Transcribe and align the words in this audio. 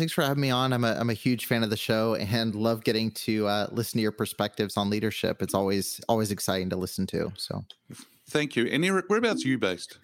Thanks 0.00 0.14
for 0.14 0.24
having 0.24 0.40
me 0.40 0.48
on. 0.48 0.72
I'm 0.72 0.82
a, 0.82 0.94
I'm 0.98 1.10
a 1.10 1.14
huge 1.14 1.44
fan 1.44 1.62
of 1.62 1.68
the 1.68 1.76
show 1.76 2.14
and 2.14 2.54
love 2.54 2.84
getting 2.84 3.10
to 3.10 3.46
uh, 3.46 3.66
listen 3.70 3.98
to 3.98 4.02
your 4.02 4.12
perspectives 4.12 4.78
on 4.78 4.88
leadership. 4.88 5.42
It's 5.42 5.52
always 5.52 6.00
always 6.08 6.30
exciting 6.30 6.70
to 6.70 6.76
listen 6.76 7.06
to. 7.08 7.30
So, 7.36 7.66
thank 8.30 8.56
you. 8.56 8.64
And 8.64 8.82
Eric, 8.82 9.10
whereabouts 9.10 9.44
are 9.44 9.48
you 9.48 9.58
based? 9.58 9.98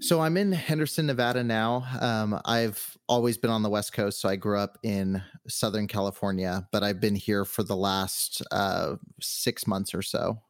So 0.00 0.20
I'm 0.20 0.36
in 0.36 0.50
Henderson, 0.50 1.06
Nevada 1.06 1.44
now. 1.44 1.86
Um, 2.00 2.40
I've 2.44 2.98
always 3.08 3.38
been 3.38 3.52
on 3.52 3.62
the 3.62 3.70
West 3.70 3.92
Coast, 3.92 4.20
so 4.20 4.28
I 4.28 4.34
grew 4.34 4.58
up 4.58 4.78
in 4.82 5.22
Southern 5.46 5.86
California, 5.86 6.66
but 6.72 6.82
I've 6.82 6.98
been 6.98 7.14
here 7.14 7.44
for 7.44 7.62
the 7.62 7.76
last 7.76 8.42
uh, 8.50 8.96
six 9.20 9.64
months 9.64 9.94
or 9.94 10.02
so. 10.02 10.40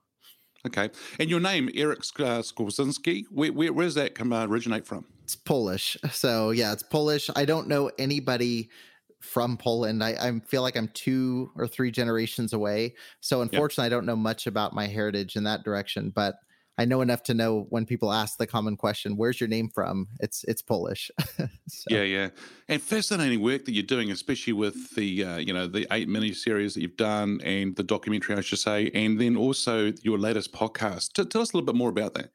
Okay. 0.66 0.88
And 1.18 1.28
your 1.28 1.40
name, 1.40 1.68
Eric 1.74 1.98
uh, 2.18 2.40
Skorzinski, 2.40 3.24
where, 3.30 3.52
where, 3.52 3.74
where, 3.74 3.84
does 3.84 3.94
that 3.96 4.14
come 4.14 4.32
uh, 4.32 4.46
originate 4.46 4.86
from? 4.86 5.04
It's 5.30 5.36
Polish. 5.36 5.96
So 6.10 6.50
yeah, 6.50 6.72
it's 6.72 6.82
Polish. 6.82 7.30
I 7.36 7.44
don't 7.44 7.68
know 7.68 7.88
anybody 8.00 8.68
from 9.20 9.56
Poland. 9.56 10.02
I, 10.02 10.16
I 10.20 10.40
feel 10.40 10.62
like 10.62 10.76
I'm 10.76 10.88
two 10.88 11.52
or 11.54 11.68
three 11.68 11.92
generations 11.92 12.52
away. 12.52 12.96
So 13.20 13.40
unfortunately, 13.40 13.84
yep. 13.84 13.92
I 13.92 13.94
don't 13.94 14.06
know 14.06 14.16
much 14.16 14.48
about 14.48 14.74
my 14.74 14.88
heritage 14.88 15.36
in 15.36 15.44
that 15.44 15.62
direction, 15.62 16.10
but 16.12 16.34
I 16.78 16.84
know 16.84 17.00
enough 17.00 17.22
to 17.24 17.34
know 17.34 17.66
when 17.68 17.86
people 17.86 18.12
ask 18.12 18.38
the 18.38 18.46
common 18.48 18.76
question, 18.76 19.16
"Where's 19.16 19.40
your 19.40 19.46
name 19.46 19.68
from?" 19.72 20.08
It's 20.18 20.42
it's 20.48 20.62
Polish. 20.62 21.12
so. 21.38 21.46
Yeah, 21.88 22.02
yeah, 22.02 22.30
and 22.68 22.82
fascinating 22.82 23.40
work 23.40 23.66
that 23.66 23.72
you're 23.72 23.84
doing, 23.84 24.10
especially 24.10 24.54
with 24.54 24.96
the 24.96 25.24
uh, 25.24 25.36
you 25.36 25.52
know 25.52 25.68
the 25.68 25.86
eight 25.92 26.08
mini 26.08 26.32
series 26.32 26.74
that 26.74 26.80
you've 26.80 26.96
done 26.96 27.40
and 27.44 27.76
the 27.76 27.84
documentary, 27.84 28.34
I 28.34 28.40
should 28.40 28.58
say, 28.58 28.90
and 28.94 29.20
then 29.20 29.36
also 29.36 29.92
your 30.02 30.18
latest 30.18 30.52
podcast. 30.52 31.12
T- 31.12 31.24
tell 31.24 31.42
us 31.42 31.52
a 31.52 31.56
little 31.56 31.72
bit 31.72 31.76
more 31.76 31.90
about 31.90 32.14
that. 32.14 32.30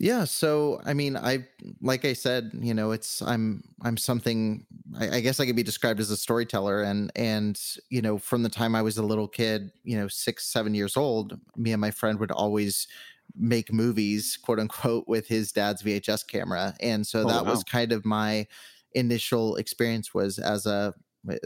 Yeah, 0.00 0.24
so 0.24 0.80
I 0.86 0.94
mean, 0.94 1.14
I 1.14 1.46
like 1.82 2.06
I 2.06 2.14
said, 2.14 2.52
you 2.54 2.72
know, 2.72 2.90
it's 2.90 3.20
I'm 3.20 3.62
I'm 3.82 3.98
something. 3.98 4.64
I, 4.98 5.16
I, 5.16 5.20
guess 5.20 5.38
I 5.40 5.44
could 5.44 5.56
be 5.56 5.62
described 5.62 6.00
as 6.00 6.10
a 6.10 6.16
storyteller, 6.16 6.82
and 6.82 7.12
and 7.16 7.60
you 7.90 8.00
know, 8.00 8.16
from 8.16 8.42
the 8.42 8.48
time 8.48 8.74
I 8.74 8.80
was 8.80 8.96
a 8.96 9.02
little 9.02 9.28
kid, 9.28 9.70
you 9.84 9.98
know, 9.98 10.08
six 10.08 10.46
seven 10.46 10.74
years 10.74 10.96
old, 10.96 11.38
me 11.54 11.72
and 11.72 11.82
my 11.82 11.90
friend 11.90 12.18
would 12.18 12.30
always 12.30 12.88
make 13.36 13.74
movies, 13.74 14.38
quote 14.42 14.58
unquote, 14.58 15.06
with 15.06 15.28
his 15.28 15.52
dad's 15.52 15.82
VHS 15.82 16.26
camera, 16.26 16.74
and 16.80 17.06
so 17.06 17.20
oh, 17.20 17.28
that 17.28 17.44
wow. 17.44 17.50
was 17.50 17.62
kind 17.62 17.92
of 17.92 18.06
my 18.06 18.46
initial 18.94 19.56
experience. 19.56 20.14
Was 20.14 20.38
as 20.38 20.64
a 20.64 20.94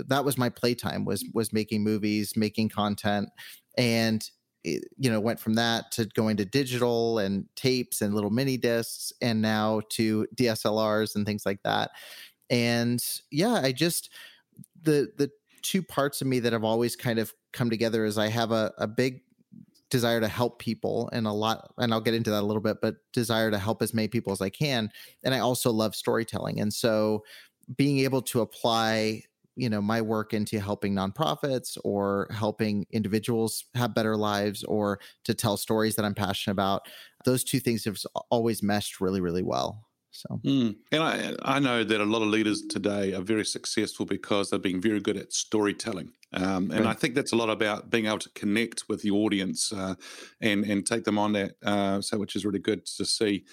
that 0.06 0.24
was 0.24 0.38
my 0.38 0.48
playtime 0.48 1.04
was 1.04 1.24
was 1.34 1.52
making 1.52 1.82
movies, 1.82 2.36
making 2.36 2.68
content, 2.68 3.30
and 3.76 4.30
it, 4.64 4.84
you 4.98 5.10
know 5.10 5.20
went 5.20 5.38
from 5.38 5.54
that 5.54 5.92
to 5.92 6.06
going 6.06 6.36
to 6.38 6.44
digital 6.44 7.18
and 7.18 7.46
tapes 7.54 8.00
and 8.02 8.14
little 8.14 8.30
mini 8.30 8.56
discs 8.56 9.12
and 9.22 9.40
now 9.40 9.82
to 9.90 10.26
DSLRs 10.34 11.14
and 11.14 11.26
things 11.26 11.46
like 11.46 11.62
that. 11.62 11.90
And 12.50 13.02
yeah, 13.30 13.60
I 13.62 13.72
just 13.72 14.10
the 14.82 15.12
the 15.16 15.30
two 15.62 15.82
parts 15.82 16.20
of 16.20 16.26
me 16.26 16.40
that 16.40 16.52
have 16.52 16.64
always 16.64 16.96
kind 16.96 17.18
of 17.18 17.32
come 17.52 17.70
together 17.70 18.04
is 18.04 18.18
I 18.18 18.28
have 18.28 18.52
a, 18.52 18.72
a 18.78 18.86
big 18.86 19.22
desire 19.90 20.20
to 20.20 20.28
help 20.28 20.58
people 20.58 21.08
and 21.12 21.26
a 21.26 21.32
lot 21.32 21.72
and 21.78 21.92
I'll 21.92 22.00
get 22.00 22.14
into 22.14 22.30
that 22.30 22.42
a 22.42 22.46
little 22.46 22.62
bit 22.62 22.78
but 22.82 22.96
desire 23.12 23.50
to 23.50 23.58
help 23.58 23.80
as 23.80 23.94
many 23.94 24.08
people 24.08 24.32
as 24.32 24.40
I 24.40 24.50
can 24.50 24.90
and 25.22 25.34
I 25.34 25.38
also 25.38 25.70
love 25.70 25.94
storytelling 25.94 26.60
and 26.60 26.72
so 26.72 27.22
being 27.76 28.00
able 28.00 28.20
to 28.22 28.40
apply 28.40 29.22
you 29.56 29.68
know 29.68 29.80
my 29.80 30.00
work 30.00 30.32
into 30.32 30.60
helping 30.60 30.94
nonprofits 30.94 31.76
or 31.84 32.28
helping 32.30 32.86
individuals 32.90 33.64
have 33.74 33.94
better 33.94 34.16
lives 34.16 34.64
or 34.64 34.98
to 35.24 35.34
tell 35.34 35.56
stories 35.56 35.96
that 35.96 36.04
i'm 36.04 36.14
passionate 36.14 36.52
about 36.52 36.82
those 37.24 37.44
two 37.44 37.60
things 37.60 37.84
have 37.84 37.98
always 38.30 38.62
meshed 38.62 39.00
really 39.00 39.20
really 39.20 39.42
well 39.42 39.83
so 40.14 40.40
mm. 40.44 40.74
and 40.92 41.02
I, 41.02 41.34
I 41.42 41.58
know 41.58 41.84
that 41.84 42.00
a 42.00 42.04
lot 42.04 42.22
of 42.22 42.28
leaders 42.28 42.62
today 42.62 43.12
are 43.12 43.22
very 43.22 43.44
successful 43.44 44.06
because 44.06 44.50
they're 44.50 44.58
being 44.58 44.80
very 44.80 45.00
good 45.00 45.16
at 45.16 45.32
storytelling 45.32 46.10
um, 46.34 46.70
and 46.72 46.84
right. 46.84 46.88
I 46.88 46.94
think 46.94 47.14
that's 47.14 47.32
a 47.32 47.36
lot 47.36 47.48
about 47.48 47.90
being 47.90 48.06
able 48.06 48.18
to 48.18 48.30
connect 48.30 48.88
with 48.88 49.02
the 49.02 49.10
audience 49.12 49.72
uh, 49.72 49.94
and 50.40 50.64
and 50.64 50.84
take 50.84 51.04
them 51.04 51.18
on 51.18 51.32
that. 51.32 51.52
Uh, 51.64 52.00
so, 52.00 52.18
which 52.18 52.34
is 52.34 52.44
really 52.44 52.58
good 52.58 52.84
to 52.86 53.04
see. 53.04 53.44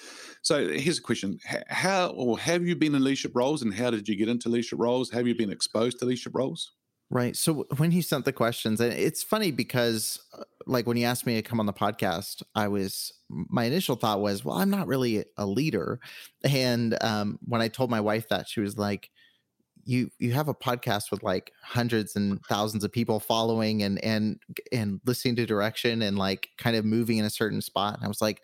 So, 0.41 0.67
here's 0.67 0.97
a 0.97 1.01
question: 1.01 1.38
How 1.69 2.07
or 2.07 2.39
have 2.39 2.66
you 2.66 2.75
been 2.75 2.95
in 2.95 3.03
leadership 3.03 3.33
roles, 3.35 3.61
and 3.61 3.73
how 3.73 3.91
did 3.91 4.09
you 4.09 4.16
get 4.16 4.29
into 4.29 4.49
leadership 4.49 4.79
roles? 4.79 5.11
Have 5.11 5.28
you 5.28 5.35
been 5.35 5.51
exposed 5.51 5.99
to 5.99 6.05
leadership 6.05 6.33
roles? 6.35 6.72
Right. 7.13 7.35
So 7.35 7.67
when 7.75 7.91
he 7.91 8.01
sent 8.01 8.23
the 8.23 8.31
questions, 8.31 8.79
and 8.79 8.94
it's 8.94 9.22
funny 9.22 9.51
because, 9.51 10.17
uh, 10.38 10.44
like, 10.66 10.88
when 10.88 10.95
he 10.95 11.03
asked 11.03 11.25
me 11.25 11.35
to 11.35 11.41
come 11.41 11.59
on 11.59 11.66
the 11.66 11.73
podcast, 11.73 12.41
I 12.55 12.69
was 12.69 13.11
my 13.29 13.66
initial 13.66 13.97
thought 13.97 14.22
was, 14.22 14.45
well, 14.45 14.57
I'm 14.57 14.69
not 14.69 14.88
really 14.88 15.25
a 15.38 15.45
leader. 15.45 15.99
And 16.45 16.97
um, 17.03 17.38
when 17.45 17.61
I 17.61 17.67
told 17.67 17.89
my 17.89 17.99
wife 17.99 18.29
that, 18.29 18.47
she 18.47 18.61
was 18.61 18.77
like 18.77 19.09
you 19.85 20.09
you 20.19 20.33
have 20.33 20.47
a 20.49 20.53
podcast 20.55 21.11
with 21.11 21.23
like 21.23 21.51
hundreds 21.63 22.16
and 22.16 22.39
thousands 22.45 22.83
of 22.83 22.91
people 22.91 23.19
following 23.19 23.83
and 23.83 24.03
and 24.03 24.39
and 24.72 25.01
listening 25.05 25.35
to 25.38 25.45
direction 25.45 26.03
and 26.03 26.17
like 26.19 26.49
kind 26.57 26.75
of 26.75 26.85
moving 26.85 27.17
in 27.17 27.25
a 27.25 27.29
certain 27.31 27.61
spot 27.61 27.95
and 27.95 28.05
i 28.05 28.07
was 28.07 28.22
like 28.22 28.41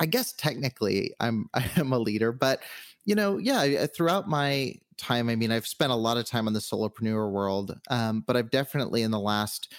i 0.00 0.06
guess 0.06 0.32
technically 0.32 1.12
i'm 1.20 1.48
i'm 1.54 1.92
a 1.92 1.98
leader 1.98 2.32
but 2.32 2.60
you 3.04 3.14
know 3.14 3.38
yeah 3.38 3.86
throughout 3.86 4.28
my 4.28 4.74
time 4.96 5.28
i 5.28 5.36
mean 5.36 5.52
i've 5.52 5.66
spent 5.66 5.92
a 5.92 5.96
lot 5.96 6.16
of 6.16 6.24
time 6.24 6.46
on 6.46 6.52
the 6.52 6.60
solopreneur 6.60 7.30
world 7.30 7.78
um, 7.90 8.22
but 8.26 8.36
i've 8.36 8.50
definitely 8.50 9.02
in 9.02 9.10
the 9.10 9.20
last 9.20 9.72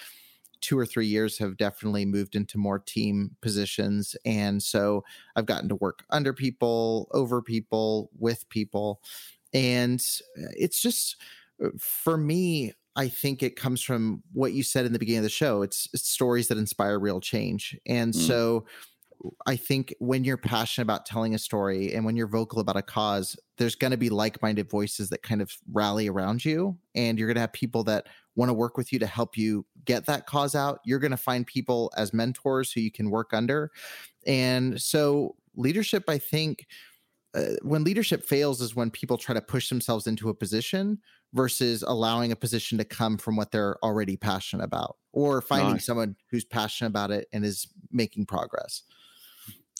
two 0.62 0.78
or 0.78 0.86
three 0.86 1.06
years 1.06 1.38
have 1.38 1.56
definitely 1.56 2.04
moved 2.04 2.34
into 2.34 2.58
more 2.58 2.78
team 2.78 3.30
positions 3.42 4.16
and 4.24 4.62
so 4.62 5.04
i've 5.36 5.46
gotten 5.46 5.68
to 5.68 5.76
work 5.76 6.04
under 6.10 6.32
people 6.32 7.08
over 7.12 7.42
people 7.42 8.10
with 8.18 8.48
people 8.48 9.00
and 9.52 10.04
it's 10.56 10.80
just 10.80 11.16
uh, 11.64 11.68
for 11.78 12.16
me, 12.16 12.72
I 12.94 13.08
think 13.08 13.42
it 13.42 13.56
comes 13.56 13.82
from 13.82 14.22
what 14.32 14.52
you 14.52 14.62
said 14.62 14.86
in 14.86 14.92
the 14.92 14.98
beginning 14.98 15.18
of 15.18 15.24
the 15.24 15.30
show. 15.30 15.62
It's, 15.62 15.88
it's 15.92 16.08
stories 16.08 16.48
that 16.48 16.58
inspire 16.58 16.98
real 16.98 17.20
change. 17.20 17.78
And 17.86 18.12
mm. 18.12 18.16
so 18.16 18.64
I 19.46 19.56
think 19.56 19.94
when 19.98 20.24
you're 20.24 20.36
passionate 20.36 20.84
about 20.84 21.06
telling 21.06 21.34
a 21.34 21.38
story 21.38 21.94
and 21.94 22.04
when 22.04 22.16
you're 22.16 22.26
vocal 22.26 22.60
about 22.60 22.76
a 22.76 22.82
cause, 22.82 23.36
there's 23.58 23.74
going 23.74 23.90
to 23.90 23.96
be 23.96 24.10
like 24.10 24.42
minded 24.42 24.70
voices 24.70 25.08
that 25.10 25.22
kind 25.22 25.40
of 25.40 25.50
rally 25.72 26.08
around 26.08 26.44
you. 26.44 26.76
And 26.94 27.18
you're 27.18 27.28
going 27.28 27.36
to 27.36 27.40
have 27.40 27.52
people 27.52 27.84
that 27.84 28.06
want 28.34 28.48
to 28.48 28.54
work 28.54 28.76
with 28.76 28.92
you 28.92 28.98
to 28.98 29.06
help 29.06 29.36
you 29.36 29.64
get 29.84 30.06
that 30.06 30.26
cause 30.26 30.54
out. 30.54 30.80
You're 30.84 30.98
going 30.98 31.10
to 31.10 31.16
find 31.16 31.46
people 31.46 31.92
as 31.96 32.12
mentors 32.12 32.72
who 32.72 32.80
you 32.80 32.90
can 32.90 33.10
work 33.10 33.32
under. 33.32 33.70
And 34.26 34.80
so, 34.80 35.36
leadership, 35.54 36.04
I 36.08 36.18
think, 36.18 36.66
uh, 37.34 37.54
when 37.62 37.84
leadership 37.84 38.24
fails 38.24 38.60
is 38.60 38.76
when 38.76 38.90
people 38.90 39.18
try 39.18 39.34
to 39.34 39.40
push 39.40 39.68
themselves 39.68 40.06
into 40.06 40.28
a 40.28 40.34
position 40.34 40.98
versus 41.32 41.82
allowing 41.82 42.32
a 42.32 42.36
position 42.36 42.78
to 42.78 42.84
come 42.84 43.18
from 43.18 43.36
what 43.36 43.50
they're 43.50 43.76
already 43.82 44.16
passionate 44.16 44.64
about 44.64 44.96
or 45.12 45.42
finding 45.42 45.74
nice. 45.74 45.86
someone 45.86 46.16
who's 46.30 46.44
passionate 46.44 46.88
about 46.88 47.10
it 47.10 47.26
and 47.32 47.44
is 47.44 47.68
making 47.90 48.26
progress 48.26 48.82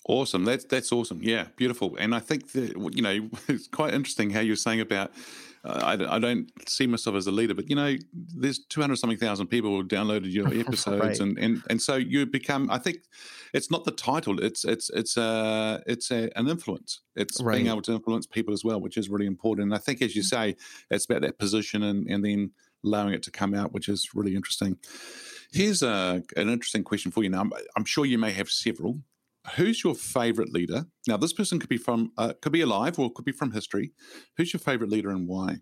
awesome 0.08 0.44
that's 0.44 0.64
that's 0.64 0.92
awesome 0.92 1.20
yeah 1.22 1.46
beautiful 1.56 1.96
and 1.98 2.14
i 2.14 2.20
think 2.20 2.52
that 2.52 2.76
you 2.94 3.02
know 3.02 3.28
it's 3.48 3.68
quite 3.68 3.92
interesting 3.92 4.30
how 4.30 4.40
you're 4.40 4.56
saying 4.56 4.80
about 4.80 5.10
uh, 5.66 5.96
I, 5.98 6.16
I, 6.16 6.18
don't 6.20 6.48
see 6.68 6.86
myself 6.86 7.16
as 7.16 7.26
a 7.26 7.32
leader, 7.32 7.52
but 7.52 7.68
you 7.68 7.74
know, 7.74 7.96
there's 8.12 8.60
200 8.68 8.96
something 8.96 9.18
thousand 9.18 9.48
people 9.48 9.70
who 9.70 9.84
downloaded 9.84 10.32
your 10.32 10.46
episodes, 10.60 11.00
right. 11.02 11.18
and, 11.18 11.36
and 11.38 11.62
and 11.68 11.82
so 11.82 11.96
you 11.96 12.24
become. 12.24 12.70
I 12.70 12.78
think 12.78 12.98
it's 13.52 13.68
not 13.68 13.84
the 13.84 13.90
title; 13.90 14.38
it's 14.38 14.64
it's 14.64 14.90
it's 14.90 15.16
a 15.16 15.82
it's 15.86 16.12
a, 16.12 16.30
an 16.38 16.46
influence. 16.46 17.00
It's 17.16 17.42
right. 17.42 17.56
being 17.56 17.66
able 17.66 17.82
to 17.82 17.92
influence 17.92 18.26
people 18.26 18.54
as 18.54 18.64
well, 18.64 18.80
which 18.80 18.96
is 18.96 19.08
really 19.08 19.26
important. 19.26 19.64
And 19.64 19.74
I 19.74 19.78
think, 19.78 20.02
as 20.02 20.14
you 20.14 20.22
say, 20.22 20.54
it's 20.88 21.04
about 21.04 21.22
that 21.22 21.38
position 21.38 21.82
and 21.82 22.08
and 22.08 22.24
then 22.24 22.52
allowing 22.84 23.14
it 23.14 23.24
to 23.24 23.32
come 23.32 23.52
out, 23.52 23.72
which 23.72 23.88
is 23.88 24.10
really 24.14 24.36
interesting. 24.36 24.78
Here's 25.50 25.82
a, 25.82 26.22
an 26.36 26.48
interesting 26.48 26.84
question 26.84 27.10
for 27.10 27.24
you. 27.24 27.30
Now, 27.30 27.40
I'm, 27.40 27.52
I'm 27.76 27.84
sure 27.84 28.04
you 28.04 28.18
may 28.18 28.32
have 28.32 28.50
several 28.50 29.00
who's 29.54 29.82
your 29.84 29.94
favorite 29.94 30.52
leader? 30.52 30.86
Now, 31.06 31.16
this 31.16 31.32
person 31.32 31.58
could 31.58 31.68
be 31.68 31.76
from 31.76 32.12
uh, 32.18 32.32
could 32.40 32.52
be 32.52 32.60
alive 32.60 32.98
or 32.98 33.12
could 33.12 33.24
be 33.24 33.32
from 33.32 33.52
history. 33.52 33.92
Who's 34.36 34.52
your 34.52 34.60
favorite 34.60 34.90
leader 34.90 35.10
and 35.10 35.28
why? 35.28 35.58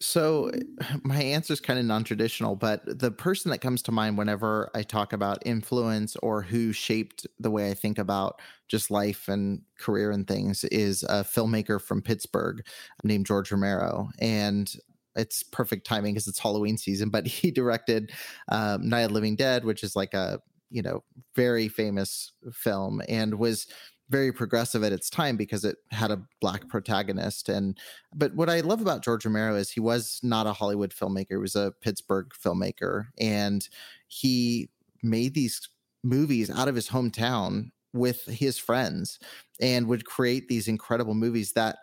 So, 0.00 0.50
my 1.02 1.22
answer 1.22 1.52
is 1.52 1.60
kind 1.60 1.78
of 1.78 1.84
non 1.84 2.04
traditional, 2.04 2.56
but 2.56 2.82
the 2.86 3.10
person 3.10 3.50
that 3.50 3.58
comes 3.58 3.82
to 3.82 3.92
mind 3.92 4.18
whenever 4.18 4.70
I 4.74 4.82
talk 4.82 5.12
about 5.12 5.46
influence 5.46 6.16
or 6.16 6.42
who 6.42 6.72
shaped 6.72 7.26
the 7.38 7.50
way 7.50 7.70
I 7.70 7.74
think 7.74 7.98
about 7.98 8.40
just 8.68 8.90
life 8.90 9.28
and 9.28 9.62
career 9.78 10.10
and 10.10 10.26
things 10.26 10.64
is 10.64 11.02
a 11.04 11.24
filmmaker 11.24 11.80
from 11.80 12.02
Pittsburgh 12.02 12.64
named 13.04 13.26
George 13.26 13.52
Romero. 13.52 14.08
And 14.18 14.72
it's 15.14 15.42
perfect 15.42 15.86
timing 15.86 16.14
because 16.14 16.26
it's 16.26 16.38
Halloween 16.38 16.78
season, 16.78 17.10
but 17.10 17.26
he 17.28 17.50
directed 17.50 18.12
um, 18.48 18.88
Night 18.88 19.02
of 19.02 19.12
Living 19.12 19.36
Dead, 19.36 19.64
which 19.64 19.82
is 19.84 19.94
like 19.94 20.14
a 20.14 20.40
you 20.72 20.82
know 20.82 21.04
very 21.36 21.68
famous 21.68 22.32
film 22.52 23.02
and 23.08 23.38
was 23.38 23.66
very 24.10 24.32
progressive 24.32 24.82
at 24.82 24.92
its 24.92 25.08
time 25.08 25.36
because 25.36 25.64
it 25.64 25.76
had 25.90 26.10
a 26.10 26.22
black 26.40 26.68
protagonist 26.68 27.48
and 27.48 27.78
but 28.14 28.34
what 28.34 28.50
i 28.50 28.60
love 28.60 28.80
about 28.80 29.04
george 29.04 29.24
romero 29.24 29.54
is 29.54 29.70
he 29.70 29.80
was 29.80 30.18
not 30.22 30.46
a 30.46 30.52
hollywood 30.52 30.92
filmmaker 30.92 31.30
he 31.30 31.36
was 31.36 31.56
a 31.56 31.72
pittsburgh 31.80 32.26
filmmaker 32.32 33.06
and 33.18 33.68
he 34.08 34.68
made 35.02 35.34
these 35.34 35.68
movies 36.04 36.50
out 36.50 36.68
of 36.68 36.74
his 36.74 36.88
hometown 36.88 37.70
with 37.92 38.24
his 38.26 38.58
friends 38.58 39.18
and 39.60 39.86
would 39.86 40.04
create 40.04 40.48
these 40.48 40.68
incredible 40.68 41.14
movies 41.14 41.52
that 41.52 41.76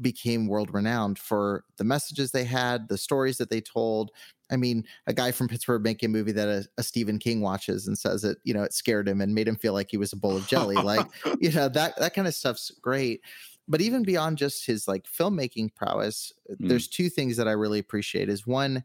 became 0.00 0.46
world 0.46 0.72
renowned 0.72 1.18
for 1.18 1.64
the 1.78 1.84
messages 1.84 2.30
they 2.30 2.44
had, 2.44 2.88
the 2.88 2.98
stories 2.98 3.38
that 3.38 3.50
they 3.50 3.60
told. 3.60 4.10
I 4.50 4.56
mean, 4.56 4.84
a 5.06 5.12
guy 5.12 5.32
from 5.32 5.48
Pittsburgh 5.48 5.82
making 5.82 6.10
a 6.10 6.12
movie 6.12 6.32
that 6.32 6.48
a, 6.48 6.66
a, 6.78 6.82
Stephen 6.82 7.18
King 7.18 7.40
watches 7.40 7.86
and 7.86 7.98
says 7.98 8.24
it, 8.24 8.38
you 8.44 8.54
know, 8.54 8.62
it 8.62 8.72
scared 8.72 9.08
him 9.08 9.20
and 9.20 9.34
made 9.34 9.48
him 9.48 9.56
feel 9.56 9.72
like 9.72 9.90
he 9.90 9.96
was 9.96 10.12
a 10.12 10.16
bowl 10.16 10.36
of 10.36 10.46
jelly. 10.46 10.76
like, 10.76 11.06
you 11.40 11.50
know, 11.52 11.68
that 11.68 11.98
that 11.98 12.14
kind 12.14 12.28
of 12.28 12.34
stuff's 12.34 12.70
great. 12.82 13.20
But 13.68 13.80
even 13.80 14.04
beyond 14.04 14.38
just 14.38 14.64
his 14.64 14.86
like 14.86 15.04
filmmaking 15.04 15.74
prowess, 15.74 16.32
mm. 16.50 16.68
there's 16.68 16.86
two 16.88 17.08
things 17.08 17.36
that 17.36 17.48
I 17.48 17.52
really 17.52 17.80
appreciate. 17.80 18.28
Is 18.28 18.46
one, 18.46 18.84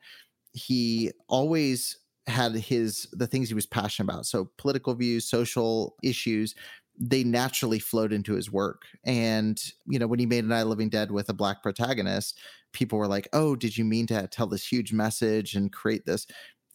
he 0.53 1.11
always 1.27 1.97
had 2.27 2.53
his 2.53 3.07
the 3.13 3.27
things 3.27 3.49
he 3.49 3.55
was 3.55 3.65
passionate 3.65 4.11
about 4.11 4.25
so 4.27 4.49
political 4.57 4.93
views 4.93 5.27
social 5.27 5.95
issues 6.03 6.53
they 6.99 7.23
naturally 7.23 7.79
flowed 7.79 8.13
into 8.13 8.33
his 8.33 8.51
work. 8.51 8.83
And, 9.03 9.61
you 9.87 9.97
know, 9.97 10.07
when 10.07 10.19
he 10.19 10.25
made 10.25 10.43
An 10.43 10.49
Night 10.49 10.67
Living 10.67 10.89
Dead 10.89 11.11
with 11.11 11.29
a 11.29 11.33
black 11.33 11.63
protagonist, 11.63 12.39
people 12.73 12.99
were 12.99 13.07
like, 13.07 13.27
oh, 13.33 13.55
did 13.55 13.77
you 13.77 13.85
mean 13.85 14.07
to 14.07 14.27
tell 14.27 14.47
this 14.47 14.65
huge 14.65 14.93
message 14.93 15.55
and 15.55 15.73
create 15.73 16.05
this? 16.05 16.27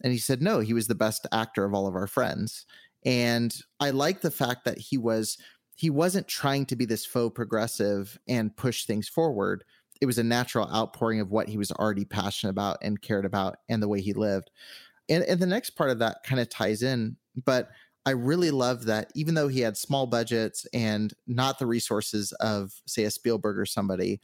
And 0.03 0.11
he 0.11 0.19
said, 0.19 0.41
no, 0.41 0.59
he 0.59 0.73
was 0.73 0.87
the 0.87 0.95
best 0.95 1.25
actor 1.31 1.65
of 1.65 1.73
all 1.73 1.87
of 1.87 1.95
our 1.95 2.07
friends. 2.07 2.65
And 3.05 3.55
I 3.79 3.91
like 3.91 4.21
the 4.21 4.31
fact 4.31 4.65
that 4.65 4.77
he 4.77 4.97
was 4.97 5.37
he 5.75 5.91
wasn't 5.91 6.27
trying 6.27 6.65
to 6.65 6.75
be 6.75 6.85
this 6.85 7.05
faux 7.05 7.35
progressive 7.35 8.17
and 8.27 8.55
push 8.57 8.85
things 8.85 9.07
forward. 9.07 9.63
It 10.01 10.07
was 10.07 10.17
a 10.17 10.23
natural 10.23 10.67
outpouring 10.73 11.19
of 11.19 11.29
what 11.29 11.47
he 11.47 11.57
was 11.57 11.71
already 11.71 12.03
passionate 12.03 12.49
about 12.49 12.79
and 12.81 12.99
cared 12.99 13.25
about 13.25 13.57
and 13.69 13.81
the 13.81 13.87
way 13.87 14.01
he 14.01 14.13
lived. 14.13 14.49
And, 15.07 15.23
and 15.25 15.39
the 15.39 15.45
next 15.45 15.71
part 15.71 15.91
of 15.91 15.99
that 15.99 16.23
kind 16.23 16.41
of 16.41 16.49
ties 16.49 16.81
in, 16.81 17.15
but 17.45 17.69
I 18.07 18.11
really 18.11 18.51
love 18.51 18.85
that 18.85 19.11
even 19.15 19.33
though 19.33 19.49
he 19.49 19.59
had 19.59 19.75
small 19.75 20.07
budgets 20.07 20.65
and 20.71 21.13
not 21.27 21.59
the 21.59 21.65
resources 21.65 22.31
of, 22.39 22.71
say, 22.85 23.03
a 23.03 23.11
Spielberg 23.11 23.57
or 23.57 23.65
somebody, 23.65 24.21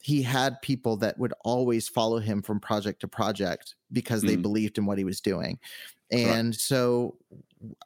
he 0.00 0.22
had 0.22 0.62
people 0.62 0.96
that 0.96 1.18
would 1.18 1.34
always 1.44 1.86
follow 1.86 2.18
him 2.18 2.40
from 2.40 2.60
project 2.60 3.00
to 3.00 3.08
project 3.08 3.74
because 3.92 4.22
mm. 4.22 4.28
they 4.28 4.36
believed 4.36 4.78
in 4.78 4.86
what 4.86 4.96
he 4.96 5.04
was 5.04 5.20
doing. 5.20 5.58
And 6.10 6.54
so 6.54 7.18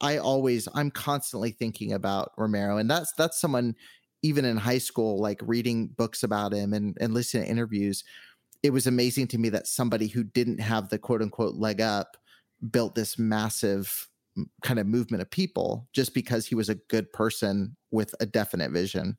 I 0.00 0.19
always 0.19 0.69
I'm 0.73 0.93
constantly 0.93 1.50
thinking 1.50 1.94
about 1.94 2.31
Romero 2.37 2.76
and 2.76 2.88
that's 2.88 3.12
that's 3.14 3.41
someone 3.41 3.75
even 4.23 4.44
in 4.44 4.56
high 4.56 4.79
school 4.79 5.19
like 5.19 5.41
reading 5.43 5.88
books 5.88 6.23
about 6.23 6.52
him 6.52 6.75
and 6.75 6.97
and 7.00 7.12
listening 7.12 7.44
to 7.44 7.50
interviews 7.50 8.05
it 8.62 8.70
was 8.70 8.87
amazing 8.87 9.26
to 9.29 9.38
me 9.38 9.49
that 9.49 9.67
somebody 9.67 10.06
who 10.06 10.23
didn't 10.23 10.61
have 10.61 10.91
the 10.91 10.99
quote 10.99 11.23
unquote 11.23 11.55
leg 11.55 11.81
up 11.81 12.19
built 12.70 12.94
this 12.94 13.19
massive 13.19 14.11
kind 14.62 14.79
of 14.79 14.87
movement 14.87 15.23
of 15.23 15.31
people 15.31 15.88
just 15.93 16.15
because 16.15 16.47
he 16.47 16.55
was 16.55 16.69
a 16.69 16.75
good 16.75 17.12
person 17.12 17.77
with 17.91 18.15
a 18.21 18.27
definite 18.27 18.71
vision. 18.71 19.17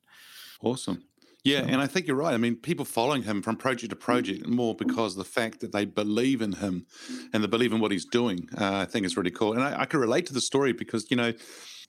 Awesome. 0.62 1.04
Yeah, 1.44 1.62
so. 1.62 1.68
and 1.68 1.80
I 1.80 1.86
think 1.86 2.06
you're 2.06 2.16
right. 2.16 2.34
I 2.34 2.36
mean, 2.36 2.56
people 2.56 2.84
following 2.84 3.22
him 3.24 3.42
from 3.42 3.56
project 3.56 3.90
to 3.90 3.96
project 3.96 4.46
more 4.46 4.74
because 4.76 5.16
the 5.16 5.24
fact 5.24 5.60
that 5.60 5.72
they 5.72 5.84
believe 5.84 6.40
in 6.40 6.52
him 6.52 6.86
and 7.32 7.42
they 7.42 7.48
believe 7.48 7.72
in 7.72 7.80
what 7.80 7.90
he's 7.90 8.04
doing. 8.04 8.48
Uh, 8.56 8.76
I 8.76 8.84
think 8.84 9.04
is 9.04 9.16
really 9.16 9.30
cool. 9.30 9.52
And 9.52 9.62
I, 9.62 9.80
I 9.80 9.84
can 9.86 10.00
relate 10.00 10.26
to 10.26 10.32
the 10.32 10.40
story 10.40 10.72
because, 10.72 11.10
you 11.10 11.16
know, 11.16 11.32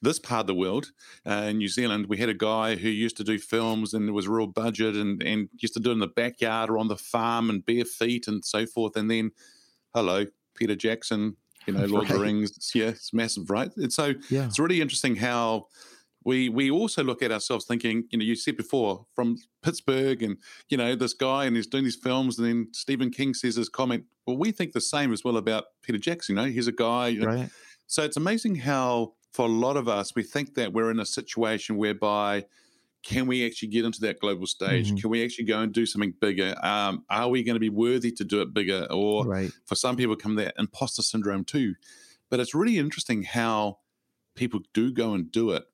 this 0.02 0.18
part 0.18 0.40
of 0.40 0.46
the 0.48 0.54
world, 0.54 0.90
uh, 1.24 1.46
in 1.48 1.58
New 1.58 1.68
Zealand, 1.68 2.06
we 2.08 2.18
had 2.18 2.28
a 2.28 2.34
guy 2.34 2.74
who 2.74 2.88
used 2.88 3.16
to 3.18 3.24
do 3.24 3.38
films 3.38 3.94
and 3.94 4.08
it 4.08 4.12
was 4.12 4.26
real 4.26 4.48
budget 4.48 4.96
and, 4.96 5.22
and 5.22 5.48
used 5.58 5.74
to 5.74 5.80
do 5.80 5.90
it 5.90 5.94
in 5.94 5.98
the 6.00 6.08
backyard 6.08 6.68
or 6.68 6.78
on 6.78 6.88
the 6.88 6.96
farm 6.96 7.48
and 7.48 7.64
bare 7.64 7.84
feet 7.84 8.26
and 8.26 8.44
so 8.44 8.66
forth. 8.66 8.96
And 8.96 9.08
then, 9.08 9.30
hello, 9.94 10.26
Peter 10.56 10.74
Jackson 10.74 11.36
you 11.66 11.74
know, 11.74 11.84
Lord 11.86 12.04
right. 12.04 12.10
of 12.10 12.18
the 12.18 12.22
Rings. 12.22 12.72
Yeah, 12.74 12.88
it's 12.88 13.12
massive, 13.12 13.50
right? 13.50 13.70
And 13.76 13.92
so 13.92 14.14
yeah. 14.30 14.46
it's 14.46 14.58
really 14.58 14.80
interesting 14.80 15.16
how 15.16 15.66
we 16.24 16.48
we 16.48 16.70
also 16.70 17.04
look 17.04 17.22
at 17.22 17.30
ourselves 17.30 17.66
thinking, 17.66 18.04
you 18.10 18.18
know, 18.18 18.24
you 18.24 18.34
said 18.34 18.56
before 18.56 19.06
from 19.14 19.36
Pittsburgh 19.62 20.22
and 20.22 20.36
you 20.68 20.76
know 20.76 20.94
this 20.94 21.14
guy 21.14 21.44
and 21.44 21.56
he's 21.56 21.66
doing 21.66 21.84
these 21.84 21.96
films, 21.96 22.38
and 22.38 22.48
then 22.48 22.68
Stephen 22.72 23.10
King 23.10 23.34
says 23.34 23.56
his 23.56 23.68
comment. 23.68 24.04
Well, 24.26 24.36
we 24.36 24.52
think 24.52 24.72
the 24.72 24.80
same 24.80 25.12
as 25.12 25.22
well 25.22 25.36
about 25.36 25.64
Peter 25.82 25.98
Jackson. 25.98 26.36
You 26.36 26.42
know, 26.42 26.48
he's 26.48 26.68
a 26.68 26.72
guy. 26.72 27.08
You 27.08 27.20
know? 27.20 27.26
Right. 27.26 27.50
So 27.86 28.02
it's 28.02 28.16
amazing 28.16 28.56
how 28.56 29.12
for 29.32 29.44
a 29.46 29.50
lot 29.50 29.76
of 29.76 29.88
us 29.88 30.14
we 30.14 30.22
think 30.22 30.54
that 30.54 30.72
we're 30.72 30.90
in 30.90 31.00
a 31.00 31.06
situation 31.06 31.76
whereby 31.76 32.44
can 33.04 33.26
we 33.26 33.44
actually 33.46 33.68
get 33.68 33.84
into 33.84 34.00
that 34.00 34.18
global 34.18 34.46
stage? 34.46 34.88
Mm-hmm. 34.88 34.96
Can 34.96 35.10
we 35.10 35.24
actually 35.24 35.44
go 35.44 35.60
and 35.60 35.72
do 35.72 35.84
something 35.86 36.14
bigger? 36.20 36.54
Um, 36.62 37.04
are 37.10 37.28
we 37.28 37.42
going 37.42 37.54
to 37.54 37.60
be 37.60 37.68
worthy 37.68 38.10
to 38.12 38.24
do 38.24 38.40
it 38.40 38.54
bigger? 38.54 38.86
Or 38.90 39.26
right. 39.26 39.50
for 39.66 39.74
some 39.74 39.96
people, 39.96 40.16
come 40.16 40.36
that 40.36 40.54
imposter 40.58 41.02
syndrome 41.02 41.44
too. 41.44 41.74
But 42.30 42.40
it's 42.40 42.54
really 42.54 42.78
interesting 42.78 43.22
how 43.22 43.78
people 44.34 44.60
do 44.72 44.90
go 44.90 45.12
and 45.12 45.30
do 45.30 45.50
it. 45.50 45.64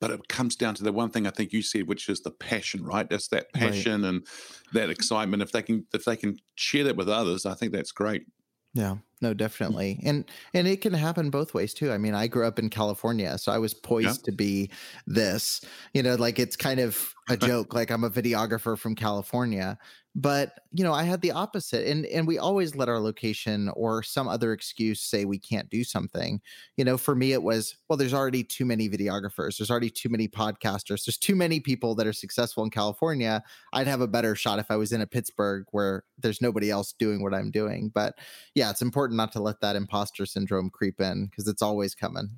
But 0.00 0.10
it 0.10 0.28
comes 0.28 0.56
down 0.56 0.74
to 0.74 0.82
the 0.82 0.92
one 0.92 1.10
thing 1.10 1.26
I 1.26 1.30
think 1.30 1.52
you 1.52 1.62
said, 1.62 1.86
which 1.86 2.08
is 2.08 2.20
the 2.20 2.32
passion, 2.32 2.84
right? 2.84 3.08
That's 3.08 3.28
that 3.28 3.52
passion 3.52 4.02
right. 4.02 4.08
and 4.08 4.26
that 4.72 4.90
excitement. 4.90 5.42
If 5.42 5.52
they 5.52 5.62
can, 5.62 5.86
if 5.94 6.04
they 6.04 6.16
can 6.16 6.36
share 6.56 6.84
that 6.84 6.96
with 6.96 7.08
others, 7.08 7.46
I 7.46 7.54
think 7.54 7.72
that's 7.72 7.92
great. 7.92 8.26
Yeah, 8.74 8.96
no, 9.20 9.34
definitely. 9.34 10.00
And 10.04 10.24
and 10.52 10.66
it 10.66 10.80
can 10.80 10.92
happen 10.92 11.30
both 11.30 11.54
ways 11.54 11.74
too. 11.74 11.92
I 11.92 11.98
mean, 11.98 12.14
I 12.14 12.26
grew 12.26 12.46
up 12.46 12.58
in 12.58 12.70
California, 12.70 13.38
so 13.38 13.52
I 13.52 13.58
was 13.58 13.74
poised 13.74 14.22
yeah. 14.22 14.30
to 14.30 14.32
be 14.32 14.70
this. 15.06 15.60
You 15.92 16.02
know, 16.02 16.14
like 16.14 16.38
it's 16.38 16.56
kind 16.56 16.80
of 16.80 17.14
a 17.28 17.36
joke 17.48 17.74
like 17.74 17.90
I'm 17.90 18.04
a 18.04 18.10
videographer 18.10 18.78
from 18.78 18.94
California, 18.94 19.78
but 20.14 20.60
you 20.72 20.84
know 20.84 20.92
i 20.92 21.02
had 21.02 21.20
the 21.22 21.32
opposite 21.32 21.86
and 21.88 22.06
and 22.06 22.26
we 22.26 22.38
always 22.38 22.76
let 22.76 22.88
our 22.88 23.00
location 23.00 23.68
or 23.74 24.02
some 24.02 24.28
other 24.28 24.52
excuse 24.52 25.00
say 25.00 25.24
we 25.24 25.38
can't 25.38 25.68
do 25.70 25.82
something 25.82 26.40
you 26.76 26.84
know 26.84 26.96
for 26.96 27.16
me 27.16 27.32
it 27.32 27.42
was 27.42 27.76
well 27.88 27.96
there's 27.96 28.14
already 28.14 28.44
too 28.44 28.64
many 28.64 28.88
videographers 28.88 29.58
there's 29.58 29.70
already 29.70 29.90
too 29.90 30.08
many 30.08 30.28
podcasters 30.28 31.04
there's 31.04 31.18
too 31.18 31.34
many 31.34 31.58
people 31.58 31.96
that 31.96 32.06
are 32.06 32.12
successful 32.12 32.62
in 32.62 32.70
california 32.70 33.42
i'd 33.72 33.88
have 33.88 34.00
a 34.00 34.06
better 34.06 34.36
shot 34.36 34.60
if 34.60 34.70
i 34.70 34.76
was 34.76 34.92
in 34.92 35.00
a 35.00 35.06
pittsburgh 35.06 35.64
where 35.72 36.04
there's 36.18 36.40
nobody 36.40 36.70
else 36.70 36.92
doing 36.92 37.20
what 37.20 37.34
i'm 37.34 37.50
doing 37.50 37.90
but 37.92 38.16
yeah 38.54 38.70
it's 38.70 38.82
important 38.82 39.03
not 39.12 39.32
to 39.32 39.40
let 39.40 39.60
that 39.60 39.76
imposter 39.76 40.26
syndrome 40.26 40.70
creep 40.70 41.00
in 41.00 41.26
because 41.26 41.48
it's 41.48 41.62
always 41.62 41.94
coming 41.94 42.30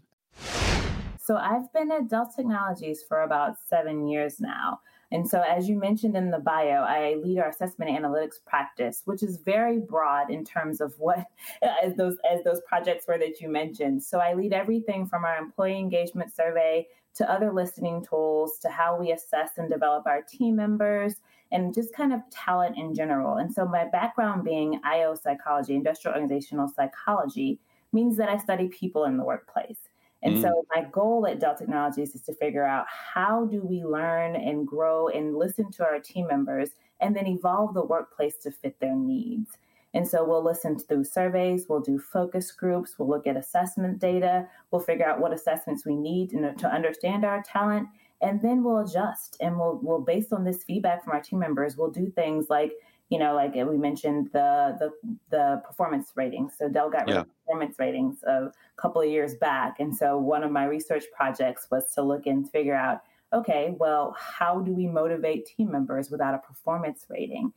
so 1.18 1.36
i've 1.36 1.72
been 1.72 1.90
at 1.90 2.08
dell 2.08 2.30
technologies 2.34 3.02
for 3.06 3.22
about 3.22 3.56
seven 3.68 4.06
years 4.06 4.40
now 4.40 4.80
and 5.12 5.28
so, 5.28 5.40
as 5.40 5.68
you 5.68 5.78
mentioned 5.78 6.16
in 6.16 6.30
the 6.30 6.40
bio, 6.40 6.82
I 6.82 7.14
lead 7.22 7.38
our 7.38 7.48
assessment 7.48 7.90
analytics 7.90 8.44
practice, 8.44 9.02
which 9.04 9.22
is 9.22 9.36
very 9.36 9.78
broad 9.78 10.30
in 10.30 10.44
terms 10.44 10.80
of 10.80 10.94
what 10.98 11.26
as 11.82 11.94
those 11.94 12.16
as 12.28 12.42
those 12.42 12.60
projects 12.66 13.06
were 13.06 13.18
that 13.18 13.40
you 13.40 13.48
mentioned. 13.48 14.02
So, 14.02 14.18
I 14.18 14.34
lead 14.34 14.52
everything 14.52 15.06
from 15.06 15.24
our 15.24 15.36
employee 15.36 15.78
engagement 15.78 16.34
survey 16.34 16.88
to 17.14 17.30
other 17.30 17.52
listening 17.52 18.04
tools 18.04 18.58
to 18.58 18.68
how 18.68 18.98
we 18.98 19.12
assess 19.12 19.52
and 19.56 19.70
develop 19.70 20.06
our 20.06 20.22
team 20.22 20.56
members 20.56 21.14
and 21.52 21.74
just 21.74 21.94
kind 21.94 22.12
of 22.12 22.20
talent 22.30 22.76
in 22.76 22.94
general. 22.94 23.36
And 23.36 23.52
so, 23.52 23.64
my 23.66 23.84
background 23.84 24.44
being 24.44 24.80
IO 24.84 25.14
psychology, 25.14 25.74
industrial 25.74 26.14
organizational 26.14 26.68
psychology, 26.68 27.60
means 27.92 28.16
that 28.16 28.28
I 28.28 28.38
study 28.38 28.68
people 28.68 29.04
in 29.04 29.16
the 29.16 29.24
workplace. 29.24 29.78
And 30.22 30.36
mm. 30.36 30.42
so 30.42 30.64
my 30.74 30.82
goal 30.90 31.26
at 31.26 31.40
Dell 31.40 31.56
Technologies 31.56 32.14
is 32.14 32.22
to 32.22 32.34
figure 32.34 32.64
out 32.64 32.86
how 32.88 33.46
do 33.46 33.62
we 33.62 33.84
learn 33.84 34.34
and 34.34 34.66
grow 34.66 35.08
and 35.08 35.36
listen 35.36 35.70
to 35.72 35.84
our 35.84 36.00
team 36.00 36.26
members 36.26 36.70
and 37.00 37.14
then 37.14 37.26
evolve 37.26 37.74
the 37.74 37.84
workplace 37.84 38.36
to 38.38 38.50
fit 38.50 38.80
their 38.80 38.96
needs. 38.96 39.50
And 39.94 40.06
so 40.06 40.24
we'll 40.24 40.44
listen 40.44 40.78
through 40.78 41.04
surveys, 41.04 41.66
we'll 41.68 41.80
do 41.80 41.98
focus 41.98 42.50
groups, 42.50 42.98
we'll 42.98 43.08
look 43.08 43.26
at 43.26 43.36
assessment 43.36 43.98
data, 43.98 44.46
we'll 44.70 44.82
figure 44.82 45.06
out 45.06 45.20
what 45.20 45.32
assessments 45.32 45.86
we 45.86 45.96
need 45.96 46.30
to, 46.30 46.52
to 46.54 46.66
understand 46.66 47.24
our 47.24 47.42
talent, 47.42 47.88
and 48.20 48.40
then 48.42 48.64
we'll 48.64 48.78
adjust. 48.78 49.36
And 49.40 49.58
we'll, 49.58 49.78
we'll, 49.82 50.00
based 50.00 50.32
on 50.32 50.44
this 50.44 50.64
feedback 50.64 51.04
from 51.04 51.12
our 51.12 51.20
team 51.20 51.38
members, 51.38 51.76
we'll 51.76 51.90
do 51.90 52.10
things 52.10 52.46
like, 52.48 52.72
you 53.08 53.18
know, 53.18 53.34
like 53.34 53.54
we 53.54 53.78
mentioned 53.78 54.30
the 54.32 54.76
the, 54.80 55.16
the 55.30 55.62
performance 55.64 56.12
ratings. 56.16 56.54
So 56.58 56.68
Dell 56.68 56.90
got 56.90 57.08
yeah. 57.08 57.22
performance 57.44 57.78
ratings 57.78 58.22
a 58.24 58.50
couple 58.76 59.00
of 59.00 59.08
years 59.08 59.34
back, 59.36 59.78
and 59.78 59.94
so 59.94 60.18
one 60.18 60.42
of 60.42 60.50
my 60.50 60.64
research 60.64 61.04
projects 61.16 61.68
was 61.70 61.84
to 61.94 62.02
look 62.02 62.26
and 62.26 62.50
figure 62.50 62.74
out, 62.74 63.02
okay, 63.32 63.74
well, 63.78 64.16
how 64.18 64.60
do 64.60 64.72
we 64.72 64.88
motivate 64.88 65.46
team 65.46 65.70
members 65.70 66.10
without 66.10 66.34
a 66.34 66.38
performance 66.38 67.06
rating? 67.08 67.52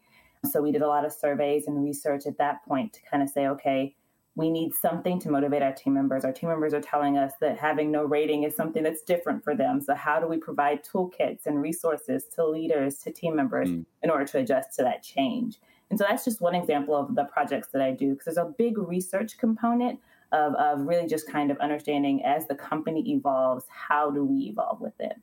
So 0.46 0.62
we 0.62 0.72
did 0.72 0.84
a 0.84 0.88
lot 0.88 1.04
of 1.04 1.12
surveys 1.12 1.68
and 1.68 1.84
research 1.84 2.26
at 2.26 2.38
that 2.38 2.64
point 2.66 2.94
to 2.94 3.00
kind 3.10 3.24
of 3.24 3.30
say, 3.30 3.48
okay, 3.48 3.96
we 4.40 4.50
need 4.50 4.74
something 4.74 5.20
to 5.20 5.30
motivate 5.30 5.62
our 5.62 5.74
team 5.74 5.94
members. 5.94 6.24
Our 6.24 6.32
team 6.32 6.50
members 6.50 6.74
are 6.74 6.80
telling 6.80 7.18
us 7.18 7.34
that 7.42 7.58
having 7.58 7.92
no 7.92 8.06
rating 8.06 8.44
is 8.44 8.56
something 8.56 8.82
that's 8.82 9.02
different 9.02 9.44
for 9.44 9.54
them. 9.54 9.82
So, 9.82 9.94
how 9.96 10.20
do 10.20 10.28
we 10.28 10.38
provide 10.38 10.84
toolkits 10.86 11.46
and 11.46 11.62
resources 11.62 12.24
to 12.36 12.48
leaders, 12.48 13.00
to 13.00 13.12
team 13.12 13.36
members 13.36 13.70
mm. 13.70 13.86
in 14.02 14.10
order 14.10 14.26
to 14.26 14.40
adjust 14.40 14.76
to 14.78 14.84
that 14.84 15.04
change? 15.04 15.60
And 15.90 16.00
so, 16.00 16.06
that's 16.08 16.24
just 16.24 16.40
one 16.40 16.56
example 16.56 16.96
of 16.96 17.16
the 17.16 17.26
projects 17.26 17.68
that 17.74 17.82
I 17.82 17.92
do 17.92 18.12
because 18.14 18.26
there's 18.26 18.48
a 18.48 18.54
big 18.58 18.78
research 18.78 19.38
component 19.38 20.00
of, 20.32 20.54
of 20.56 20.88
really 20.88 21.08
just 21.08 21.30
kind 21.30 21.52
of 21.52 21.58
understanding 21.58 22.24
as 22.24 22.48
the 22.48 22.56
company 22.56 23.12
evolves, 23.12 23.66
how 23.68 24.10
do 24.10 24.24
we 24.24 24.44
evolve 24.44 24.80
with 24.80 24.94
it? 25.00 25.18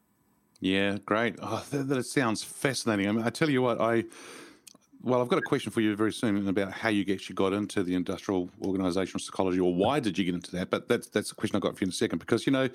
Yeah, 0.61 0.99
great. 1.07 1.37
Oh, 1.41 1.65
that, 1.71 1.89
that 1.89 2.05
sounds 2.05 2.43
fascinating. 2.43 3.09
I, 3.09 3.13
mean, 3.13 3.25
I 3.25 3.31
tell 3.31 3.49
you 3.49 3.63
what, 3.63 3.81
I 3.81 4.05
well, 5.07 5.23
I've 5.23 5.29
got 5.29 5.39
a 5.39 5.43
question 5.43 5.71
for 5.71 5.81
you 5.81 5.95
very 5.95 6.13
soon 6.13 6.49
about 6.49 6.73
how 6.73 6.89
you 6.89 7.05
actually 7.15 7.37
got 7.37 7.53
into 7.53 7.85
the 7.85 7.95
industrial 7.95 8.51
organizational 8.61 9.21
psychology, 9.21 9.61
or 9.61 9.73
why 9.73 10.01
did 10.01 10.19
you 10.19 10.25
get 10.25 10.35
into 10.35 10.51
that? 10.57 10.69
But 10.69 10.89
that's 10.89 11.07
that's 11.07 11.31
a 11.31 11.35
question 11.37 11.55
I've 11.55 11.63
got 11.63 11.79
for 11.79 11.85
you 11.85 11.87
in 11.87 11.91
a 11.91 11.93
second. 11.93 12.19
Because 12.19 12.45
you 12.45 12.51
know, 12.51 12.69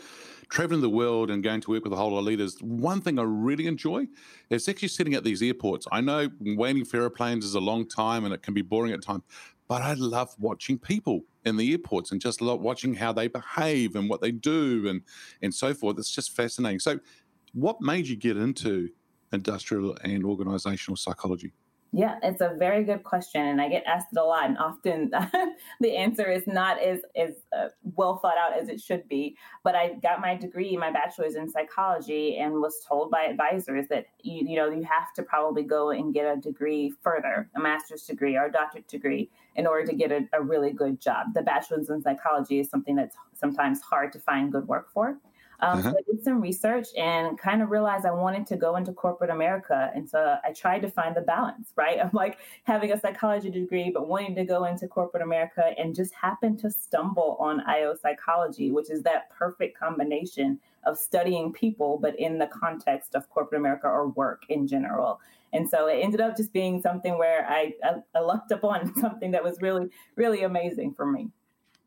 traveling 0.47 0.79
the 0.79 0.89
world 0.89 1.29
and 1.29 1.43
going 1.43 1.59
to 1.59 1.71
work 1.71 1.83
with 1.83 1.91
a 1.91 1.97
whole 1.97 2.11
lot 2.11 2.19
of 2.19 2.23
leaders, 2.23 2.57
one 2.61 3.01
thing 3.01 3.19
I 3.19 3.23
really 3.23 3.67
enjoy 3.67 4.07
is 4.49 4.69
actually 4.69 4.87
sitting 4.87 5.13
at 5.13 5.25
these 5.25 5.43
airports. 5.43 5.87
I 5.91 5.99
know 5.99 6.29
waiting 6.39 6.85
for 6.85 7.01
airplanes 7.01 7.43
is 7.43 7.55
a 7.55 7.59
long 7.59 7.85
time 7.85 8.23
and 8.23 8.33
it 8.33 8.41
can 8.41 8.53
be 8.53 8.61
boring 8.61 8.93
at 8.93 9.01
times, 9.01 9.23
but 9.67 9.81
I 9.81 9.95
love 9.95 10.33
watching 10.39 10.79
people 10.79 11.25
in 11.43 11.57
the 11.57 11.69
airports 11.71 12.13
and 12.13 12.21
just 12.21 12.39
love 12.39 12.61
watching 12.61 12.93
how 12.93 13.11
they 13.11 13.27
behave 13.27 13.97
and 13.97 14.09
what 14.09 14.21
they 14.21 14.31
do 14.31 14.87
and 14.87 15.01
and 15.41 15.53
so 15.53 15.73
forth. 15.73 15.99
It's 15.99 16.11
just 16.11 16.33
fascinating. 16.33 16.79
So, 16.79 16.97
what 17.51 17.81
made 17.81 18.07
you 18.07 18.15
get 18.15 18.37
into 18.37 18.89
industrial 19.33 19.97
and 20.05 20.23
organizational 20.23 20.95
psychology? 20.95 21.51
Yeah, 21.93 22.19
it's 22.23 22.39
a 22.39 22.55
very 22.57 22.85
good 22.85 23.03
question, 23.03 23.45
and 23.47 23.59
I 23.59 23.67
get 23.67 23.83
asked 23.85 24.07
it 24.13 24.17
a 24.17 24.23
lot. 24.23 24.45
And 24.45 24.57
often, 24.57 25.11
the 25.81 25.97
answer 25.97 26.31
is 26.31 26.47
not 26.47 26.81
as 26.81 27.01
as 27.17 27.31
uh, 27.57 27.67
well 27.83 28.17
thought 28.17 28.37
out 28.37 28.57
as 28.57 28.69
it 28.69 28.79
should 28.79 29.05
be. 29.09 29.35
But 29.65 29.75
I 29.75 29.95
got 29.95 30.21
my 30.21 30.35
degree, 30.35 30.77
my 30.77 30.89
bachelor's 30.89 31.35
in 31.35 31.49
psychology, 31.49 32.37
and 32.37 32.53
was 32.53 32.85
told 32.87 33.11
by 33.11 33.23
advisors 33.23 33.89
that 33.89 34.05
you 34.23 34.47
you 34.47 34.55
know 34.55 34.69
you 34.69 34.83
have 34.83 35.11
to 35.17 35.23
probably 35.23 35.63
go 35.63 35.89
and 35.89 36.13
get 36.13 36.25
a 36.25 36.39
degree 36.39 36.93
further, 37.01 37.49
a 37.57 37.59
master's 37.59 38.03
degree 38.03 38.37
or 38.37 38.45
a 38.45 38.51
doctorate 38.51 38.87
degree, 38.87 39.29
in 39.57 39.67
order 39.67 39.85
to 39.85 39.93
get 39.93 40.13
a, 40.13 40.21
a 40.31 40.41
really 40.41 40.71
good 40.71 41.01
job. 41.01 41.33
The 41.33 41.41
bachelor's 41.41 41.89
in 41.89 42.01
psychology 42.01 42.61
is 42.61 42.69
something 42.69 42.95
that's 42.95 43.17
sometimes 43.33 43.81
hard 43.81 44.13
to 44.13 44.19
find 44.19 44.49
good 44.49 44.65
work 44.65 44.93
for. 44.93 45.17
Um, 45.61 45.79
uh-huh. 45.79 45.91
So 45.91 45.97
I 45.97 46.11
did 46.11 46.23
some 46.23 46.41
research 46.41 46.87
and 46.97 47.37
kind 47.37 47.61
of 47.61 47.69
realized 47.69 48.05
I 48.05 48.11
wanted 48.11 48.47
to 48.47 48.57
go 48.57 48.77
into 48.77 48.91
corporate 48.93 49.29
America. 49.29 49.91
And 49.93 50.09
so 50.09 50.37
I 50.43 50.53
tried 50.53 50.79
to 50.79 50.89
find 50.89 51.15
the 51.15 51.21
balance, 51.21 51.71
right? 51.75 51.99
Of 52.01 52.15
like 52.15 52.39
having 52.63 52.91
a 52.91 52.99
psychology 52.99 53.51
degree, 53.51 53.91
but 53.93 54.07
wanting 54.07 54.35
to 54.35 54.43
go 54.43 54.65
into 54.65 54.87
corporate 54.87 55.21
America 55.21 55.73
and 55.77 55.93
just 55.93 56.13
happened 56.15 56.57
to 56.59 56.71
stumble 56.71 57.37
on 57.39 57.61
IO 57.61 57.95
psychology, 57.95 58.71
which 58.71 58.89
is 58.89 59.03
that 59.03 59.29
perfect 59.29 59.77
combination 59.77 60.59
of 60.85 60.97
studying 60.97 61.53
people, 61.53 61.99
but 62.01 62.19
in 62.19 62.39
the 62.39 62.47
context 62.47 63.13
of 63.13 63.29
corporate 63.29 63.59
America 63.59 63.87
or 63.87 64.07
work 64.07 64.43
in 64.49 64.67
general. 64.67 65.19
And 65.53 65.69
so 65.69 65.87
it 65.87 65.99
ended 66.01 66.21
up 66.21 66.35
just 66.35 66.53
being 66.53 66.81
something 66.81 67.17
where 67.19 67.45
I, 67.47 67.73
I, 67.83 67.95
I 68.15 68.19
lucked 68.19 68.51
upon 68.51 68.95
something 68.99 69.31
that 69.31 69.43
was 69.43 69.61
really, 69.61 69.89
really 70.15 70.43
amazing 70.43 70.95
for 70.95 71.05
me. 71.05 71.29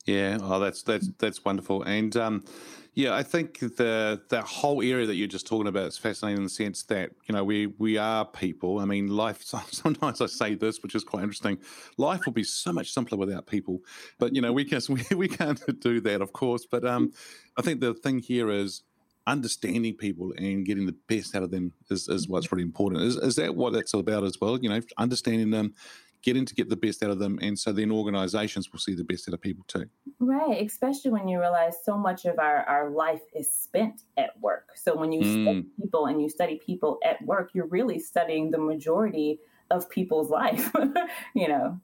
Yeah, 0.06 0.38
oh, 0.42 0.60
that's 0.60 0.82
that's 0.82 1.08
that's 1.18 1.44
wonderful. 1.44 1.82
And 1.82 2.14
um, 2.16 2.44
yeah, 2.92 3.14
I 3.14 3.22
think 3.22 3.58
the 3.58 4.20
the 4.28 4.42
whole 4.42 4.82
area 4.82 5.06
that 5.06 5.14
you're 5.14 5.26
just 5.26 5.46
talking 5.46 5.66
about 5.66 5.86
is 5.86 5.96
fascinating 5.96 6.38
in 6.38 6.44
the 6.44 6.50
sense 6.50 6.82
that 6.84 7.10
you 7.26 7.34
know 7.34 7.42
we 7.42 7.68
we 7.78 7.96
are 7.96 8.24
people. 8.26 8.80
I 8.80 8.84
mean, 8.84 9.08
life. 9.08 9.42
Sometimes 9.70 10.20
I 10.20 10.26
say 10.26 10.54
this, 10.54 10.82
which 10.82 10.94
is 10.94 11.04
quite 11.04 11.22
interesting. 11.22 11.58
Life 11.96 12.20
will 12.26 12.34
be 12.34 12.44
so 12.44 12.72
much 12.72 12.92
simpler 12.92 13.16
without 13.16 13.46
people, 13.46 13.80
but 14.18 14.34
you 14.34 14.42
know 14.42 14.52
we 14.52 14.64
can 14.64 14.80
we, 14.88 15.16
we 15.16 15.28
can't 15.28 15.60
do 15.80 16.00
that, 16.02 16.20
of 16.20 16.32
course. 16.32 16.66
But 16.70 16.84
um, 16.84 17.12
I 17.56 17.62
think 17.62 17.80
the 17.80 17.94
thing 17.94 18.18
here 18.18 18.50
is 18.50 18.82
understanding 19.26 19.94
people 19.94 20.34
and 20.36 20.66
getting 20.66 20.84
the 20.84 20.96
best 21.08 21.34
out 21.34 21.42
of 21.42 21.50
them 21.50 21.72
is, 21.90 22.08
is 22.08 22.28
what's 22.28 22.52
really 22.52 22.62
important. 22.62 23.02
Is, 23.02 23.16
is 23.16 23.36
that 23.36 23.56
what 23.56 23.72
that's 23.72 23.94
all 23.94 24.00
about 24.00 24.22
as 24.22 24.38
well? 24.38 24.58
You 24.58 24.68
know, 24.68 24.80
understanding 24.98 25.50
them, 25.50 25.74
getting 26.24 26.46
to 26.46 26.54
get 26.54 26.70
the 26.70 26.76
best 26.76 27.02
out 27.02 27.10
of 27.10 27.18
them. 27.18 27.38
And 27.42 27.58
so 27.58 27.70
then 27.70 27.92
organizations 27.92 28.72
will 28.72 28.80
see 28.80 28.94
the 28.94 29.04
best 29.04 29.28
out 29.28 29.34
of 29.34 29.40
people 29.40 29.64
too. 29.68 29.84
Right. 30.18 30.64
Especially 30.64 31.10
when 31.10 31.28
you 31.28 31.38
realize 31.38 31.76
so 31.84 31.98
much 31.98 32.24
of 32.24 32.38
our, 32.38 32.64
our 32.64 32.90
life 32.90 33.20
is 33.34 33.52
spent 33.52 34.02
at 34.16 34.30
work. 34.40 34.70
So 34.74 34.96
when 34.96 35.12
you 35.12 35.20
mm. 35.20 35.42
study 35.42 35.66
people 35.80 36.06
and 36.06 36.22
you 36.22 36.28
study 36.30 36.60
people 36.64 36.98
at 37.04 37.22
work, 37.24 37.50
you're 37.52 37.66
really 37.66 37.98
studying 37.98 38.50
the 38.50 38.58
majority 38.58 39.38
of 39.70 39.88
people's 39.90 40.30
life, 40.30 40.72
you 41.34 41.48
know? 41.48 41.78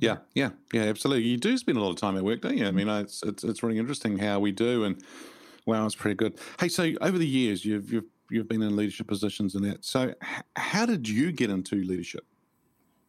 Yeah, 0.00 0.18
yeah, 0.34 0.50
yeah, 0.72 0.84
absolutely. 0.84 1.28
You 1.28 1.36
do 1.36 1.58
spend 1.58 1.76
a 1.76 1.80
lot 1.82 1.90
of 1.90 1.96
time 1.96 2.16
at 2.16 2.24
work, 2.24 2.40
don't 2.40 2.56
you? 2.56 2.66
I 2.66 2.70
mean, 2.70 2.88
it's 2.88 3.22
it's, 3.22 3.44
it's 3.44 3.62
really 3.62 3.78
interesting 3.78 4.16
how 4.16 4.40
we 4.40 4.50
do, 4.50 4.84
and 4.84 5.02
wow, 5.66 5.84
it's 5.84 5.94
pretty 5.94 6.14
good. 6.14 6.38
Hey, 6.58 6.68
so 6.68 6.92
over 7.02 7.18
the 7.18 7.26
years, 7.26 7.62
you've 7.62 7.92
you've 7.92 8.06
you've 8.30 8.48
been 8.48 8.62
in 8.62 8.74
leadership 8.74 9.06
positions 9.06 9.54
and 9.54 9.62
that. 9.66 9.84
So, 9.84 10.14
h- 10.22 10.44
how 10.56 10.86
did 10.86 11.06
you 11.06 11.30
get 11.30 11.50
into 11.50 11.76
leadership? 11.76 12.24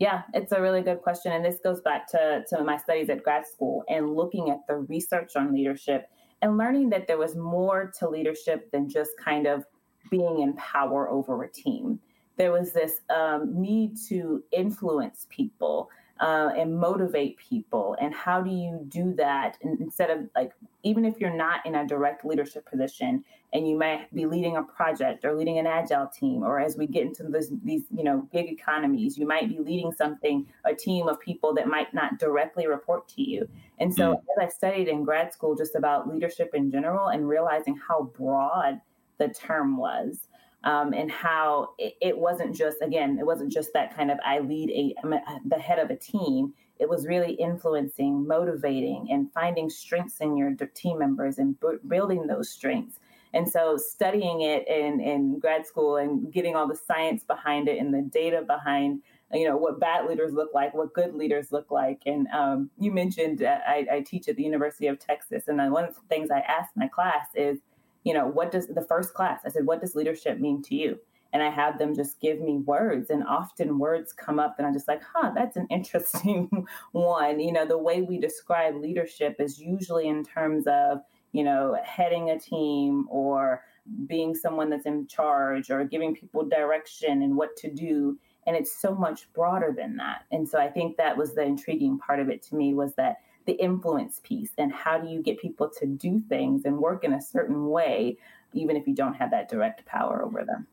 Yeah, 0.04 0.24
it's 0.34 0.52
a 0.52 0.60
really 0.60 0.82
good 0.82 1.02
question. 1.02 1.32
And 1.32 1.46
this 1.46 1.60
goes 1.64 1.80
back 1.80 2.12
to, 2.12 2.44
to 2.50 2.62
my 2.62 2.76
studies 2.76 3.10
at 3.10 3.24
grad 3.24 3.48
school 3.48 3.86
and 3.88 4.14
looking 4.14 4.50
at 4.50 4.58
the 4.68 4.76
research 4.76 5.38
on 5.38 5.54
leadership 5.54 6.08
and 6.42 6.58
learning 6.58 6.90
that 6.90 7.08
there 7.08 7.18
was 7.18 7.38
more 7.38 7.90
to 8.00 8.10
leadership 8.10 8.70
than 8.74 8.90
just 8.90 9.12
kind 9.24 9.48
of 9.48 9.64
being 10.12 10.42
in 10.42 10.56
power 10.58 11.10
over 11.10 11.42
a 11.44 11.50
team. 11.50 12.02
There 12.38 12.52
was 12.52 12.74
this 12.74 13.00
um, 13.16 13.54
need 13.56 13.96
to 14.10 14.44
influence 14.52 15.26
people, 15.30 15.88
uh, 16.20 16.52
and 16.56 16.78
motivate 16.78 17.38
people 17.38 17.98
and 18.00 18.14
how 18.14 18.42
do 18.42 18.52
you 18.52 18.86
do 18.88 19.14
that 19.14 19.58
instead 19.62 20.10
of 20.10 20.30
like 20.36 20.54
even 20.84 21.06
if 21.06 21.20
you're 21.20 21.36
not 21.36 21.66
in 21.66 21.76
a 21.76 21.88
direct 21.88 22.24
leadership 22.24 22.70
position 22.70 23.24
and 23.52 23.68
you 23.68 23.78
might 23.78 24.14
be 24.14 24.26
leading 24.26 24.58
a 24.58 24.64
project 24.64 25.26
or 25.26 25.34
leading 25.34 25.58
an 25.58 25.66
agile 25.66 26.08
team 26.08 26.44
or 26.44 26.60
as 26.60 26.78
we 26.78 26.86
get 26.86 27.04
into 27.04 27.24
this, 27.24 27.52
these 27.64 27.84
you 27.90 28.04
know 28.04 28.28
gig 28.32 28.48
economies 28.48 29.18
you 29.18 29.28
might 29.28 29.50
be 29.50 29.58
leading 29.58 29.92
something 29.92 30.46
a 30.66 30.74
team 30.74 31.08
of 31.08 31.20
people 31.20 31.54
that 31.54 31.68
might 31.68 31.92
not 31.96 32.20
directly 32.20 32.68
report 32.68 33.08
to 33.08 33.22
you 33.24 33.50
and 33.80 33.94
so 33.94 34.14
mm. 34.14 34.18
as 34.18 34.48
i 34.48 34.48
studied 34.48 34.88
in 34.88 35.04
grad 35.04 35.34
school 35.34 35.56
just 35.56 35.74
about 35.74 36.08
leadership 36.08 36.52
in 36.54 36.70
general 36.70 37.08
and 37.08 37.28
realizing 37.28 37.76
how 37.76 38.04
broad 38.16 38.80
the 39.18 39.30
term 39.30 39.78
was 39.78 40.28
um, 40.64 40.94
and 40.94 41.12
how 41.12 41.70
it, 41.78 41.94
it, 42.02 42.18
wasn't 42.18 42.56
just 42.56 42.78
again 42.82 43.18
it 43.20 43.26
wasn't 43.26 43.52
just 43.52 43.72
that 43.74 43.96
kind 43.96 44.10
of 44.10 44.18
i 44.26 44.40
lead 44.40 44.70
a 44.70 44.94
I'm 45.04 45.14
a, 45.14 45.22
the 45.46 45.60
head 45.60 45.80
of 45.80 45.90
a 45.90 45.96
team. 45.96 46.54
It 46.80 46.90
was 46.90 47.08
really 47.08 47.34
influencing 47.34 48.28
motivating 48.28 49.08
and 49.10 49.32
finding 49.32 49.70
strengths 49.70 50.20
in 50.20 50.36
your 50.36 50.54
team 50.74 51.00
members 51.00 51.38
and 51.38 51.60
b- 51.60 51.78
building 51.88 52.28
those 52.28 52.50
strengths. 52.50 53.00
And 53.34 53.50
so 53.50 53.78
studying 53.78 54.42
it 54.42 54.68
in, 54.68 55.00
in 55.00 55.40
grad 55.40 55.66
school 55.66 55.98
and 55.98 56.32
getting 56.32 56.56
all 56.56 56.68
the 56.68 56.76
science 56.76 57.24
behind 57.24 57.68
it 57.68 57.80
and 57.80 57.94
the 57.94 58.02
data 58.02 58.44
behind 58.46 59.02
you 59.32 59.48
know 59.48 59.58
what 59.58 59.80
bad 59.80 60.06
leaders 60.08 60.32
look 60.32 60.52
like 60.54 60.76
what 60.76 60.94
good 60.94 61.16
leaders 61.16 61.52
look 61.52 61.72
like. 61.72 62.02
And 62.06 62.28
um, 62.28 62.70
you 62.78 62.92
mentioned 62.92 63.42
uh, 63.42 63.60
I, 63.68 63.88
I 63.92 64.00
teach 64.02 64.28
at 64.28 64.36
the 64.36 64.44
university 64.44 64.88
of 64.88 65.00
texas. 65.00 65.48
And 65.48 65.60
one 65.72 65.86
of 65.86 65.96
the 65.96 66.02
things 66.10 66.30
i 66.30 66.40
ask 66.40 66.70
my 66.76 66.88
class 66.88 67.28
is 67.34 67.60
you 68.04 68.14
know, 68.14 68.28
what 68.28 68.52
does 68.52 68.68
the 68.68 68.82
first 68.82 69.14
class? 69.14 69.42
I 69.46 69.50
said, 69.50 69.66
what 69.66 69.82
does 69.82 69.96
leadership 69.96 70.40
mean 70.40 70.62
to 70.64 70.76
you? 70.76 71.00
And 71.32 71.42
I 71.42 71.50
have 71.50 71.80
them 71.80 71.96
just 71.96 72.20
give 72.20 72.40
me 72.40 72.60
words, 72.60 73.10
and 73.10 73.24
often 73.24 73.80
words 73.80 74.14
come 74.14 74.40
up, 74.40 74.56
and 74.58 74.68
I'm 74.68 74.74
just 74.74 74.88
like, 74.88 75.02
huh, 75.16 75.32
that's 75.34 75.58
an 75.58 75.66
interesting 75.72 76.68
one. 76.92 77.40
You 77.40 77.52
know, 77.52 77.66
the 77.66 77.78
way 77.78 78.04
we 78.04 78.20
describe 78.20 78.76
leadership 78.76 79.38
is 79.40 79.60
usually 79.60 80.08
in 80.08 80.24
terms 80.24 80.66
of, 80.68 81.00
you 81.32 81.44
know, 81.44 81.76
heading 81.84 82.30
a 82.30 82.40
team 82.40 83.08
or 83.10 83.64
being 84.06 84.36
someone 84.36 84.70
that's 84.70 84.86
in 84.86 85.08
charge 85.08 85.70
or 85.70 85.84
giving 85.84 86.16
people 86.16 86.46
direction 86.46 87.22
and 87.22 87.36
what 87.36 87.56
to 87.58 87.70
do 87.70 88.18
and 88.46 88.56
it's 88.56 88.78
so 88.82 88.96
much 88.96 89.32
broader 89.34 89.74
than 89.76 89.98
that 89.98 90.24
and 90.32 90.48
so 90.48 90.58
i 90.58 90.70
think 90.70 90.96
that 90.96 91.18
was 91.18 91.36
the 91.36 91.42
intriguing 91.42 91.98
part 92.00 92.20
of 92.20 92.30
it 92.30 92.42
to 92.42 92.56
me 92.56 92.74
was 92.74 92.94
that 92.96 93.18
the 93.46 93.54
influence 93.54 94.20
piece 94.24 94.52
and 94.58 94.72
how 94.72 94.98
do 94.98 95.08
you 95.08 95.22
get 95.22 95.40
people 95.40 95.70
to 95.80 95.86
do 95.86 96.22
things 96.30 96.66
and 96.66 96.78
work 96.78 97.04
in 97.04 97.14
a 97.14 97.22
certain 97.22 97.70
way, 97.70 98.18
even 98.54 98.76
if 98.76 98.88
you 98.88 98.96
don't 98.96 99.16
have 99.16 99.32
that 99.32 99.50
direct 99.50 99.86
power 99.86 100.24
over 100.24 100.44
them. 100.46 100.68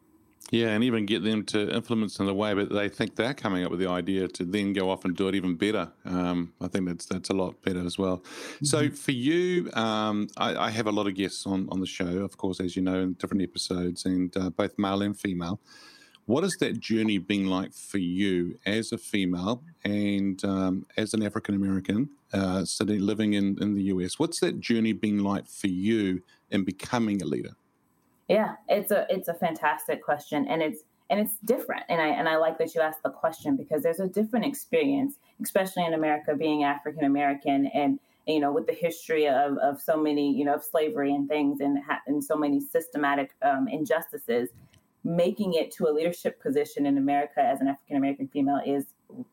Yeah, 0.50 0.68
and 0.68 0.82
even 0.82 1.06
get 1.06 1.22
them 1.22 1.44
to 1.46 1.72
influence 1.72 2.18
in 2.18 2.28
a 2.28 2.34
way 2.34 2.54
that 2.54 2.72
they 2.72 2.88
think 2.88 3.14
they're 3.14 3.34
coming 3.34 3.64
up 3.64 3.70
with 3.70 3.78
the 3.78 3.88
idea 3.88 4.26
to 4.26 4.44
then 4.44 4.72
go 4.72 4.90
off 4.90 5.04
and 5.04 5.16
do 5.16 5.28
it 5.28 5.34
even 5.36 5.54
better. 5.54 5.92
Um, 6.04 6.54
I 6.60 6.66
think 6.66 6.88
that's 6.88 7.06
that's 7.06 7.30
a 7.30 7.34
lot 7.34 7.62
better 7.62 7.84
as 7.84 7.98
well. 7.98 8.18
Mm-hmm. 8.18 8.64
So 8.64 8.90
for 8.90 9.12
you, 9.12 9.70
um, 9.74 10.28
I, 10.36 10.56
I, 10.56 10.70
have 10.70 10.88
a 10.88 10.92
lot 10.92 11.06
of 11.06 11.14
guests 11.14 11.46
on 11.46 11.68
on 11.70 11.78
the 11.78 11.86
show, 11.86 12.24
of 12.24 12.36
course, 12.36 12.58
as 12.58 12.74
you 12.74 12.82
know, 12.82 13.00
in 13.00 13.12
different 13.12 13.44
episodes, 13.44 14.04
and 14.06 14.36
uh, 14.36 14.50
both 14.50 14.76
male 14.76 15.02
and 15.02 15.16
female. 15.16 15.60
What 16.30 16.44
has 16.44 16.56
that 16.60 16.78
journey 16.78 17.18
been 17.18 17.48
like 17.48 17.72
for 17.74 17.98
you 17.98 18.56
as 18.64 18.92
a 18.92 18.98
female 18.98 19.64
and 19.84 20.42
um, 20.44 20.86
as 20.96 21.12
an 21.12 21.24
African 21.24 21.56
American 21.56 22.08
uh, 22.32 22.64
sitting 22.64 23.00
living 23.00 23.32
in 23.32 23.60
in 23.60 23.74
the 23.74 23.82
US? 23.94 24.16
What's 24.16 24.38
that 24.38 24.60
journey 24.60 24.92
been 24.92 25.24
like 25.24 25.48
for 25.48 25.66
you 25.66 26.22
in 26.52 26.62
becoming 26.62 27.20
a 27.20 27.24
leader? 27.24 27.56
Yeah, 28.28 28.54
it's 28.68 28.92
a 28.92 29.08
it's 29.10 29.26
a 29.26 29.34
fantastic 29.34 30.04
question, 30.04 30.46
and 30.46 30.62
it's 30.62 30.84
and 31.10 31.18
it's 31.18 31.34
different. 31.44 31.82
And 31.88 32.00
I 32.00 32.06
and 32.06 32.28
I 32.28 32.36
like 32.36 32.58
that 32.58 32.76
you 32.76 32.80
asked 32.80 33.02
the 33.02 33.10
question 33.10 33.56
because 33.56 33.82
there's 33.82 33.98
a 33.98 34.06
different 34.06 34.46
experience, 34.46 35.14
especially 35.42 35.84
in 35.84 35.94
America, 35.94 36.36
being 36.36 36.62
African 36.62 37.02
American, 37.02 37.66
and 37.74 37.98
you 38.28 38.38
know, 38.38 38.52
with 38.52 38.68
the 38.68 38.72
history 38.72 39.26
of 39.26 39.58
of 39.58 39.80
so 39.80 39.96
many, 39.96 40.32
you 40.32 40.44
know, 40.44 40.54
of 40.54 40.62
slavery 40.62 41.12
and 41.12 41.28
things, 41.28 41.58
and 41.60 41.80
and 42.06 42.22
so 42.22 42.36
many 42.36 42.60
systematic 42.60 43.32
um, 43.42 43.66
injustices. 43.66 44.50
Making 45.04 45.54
it 45.54 45.70
to 45.72 45.88
a 45.88 45.92
leadership 45.92 46.42
position 46.42 46.86
in 46.86 46.98
America 46.98 47.40
as 47.40 47.60
an 47.60 47.68
African 47.68 47.96
American 47.96 48.28
female 48.28 48.60
is 48.64 48.86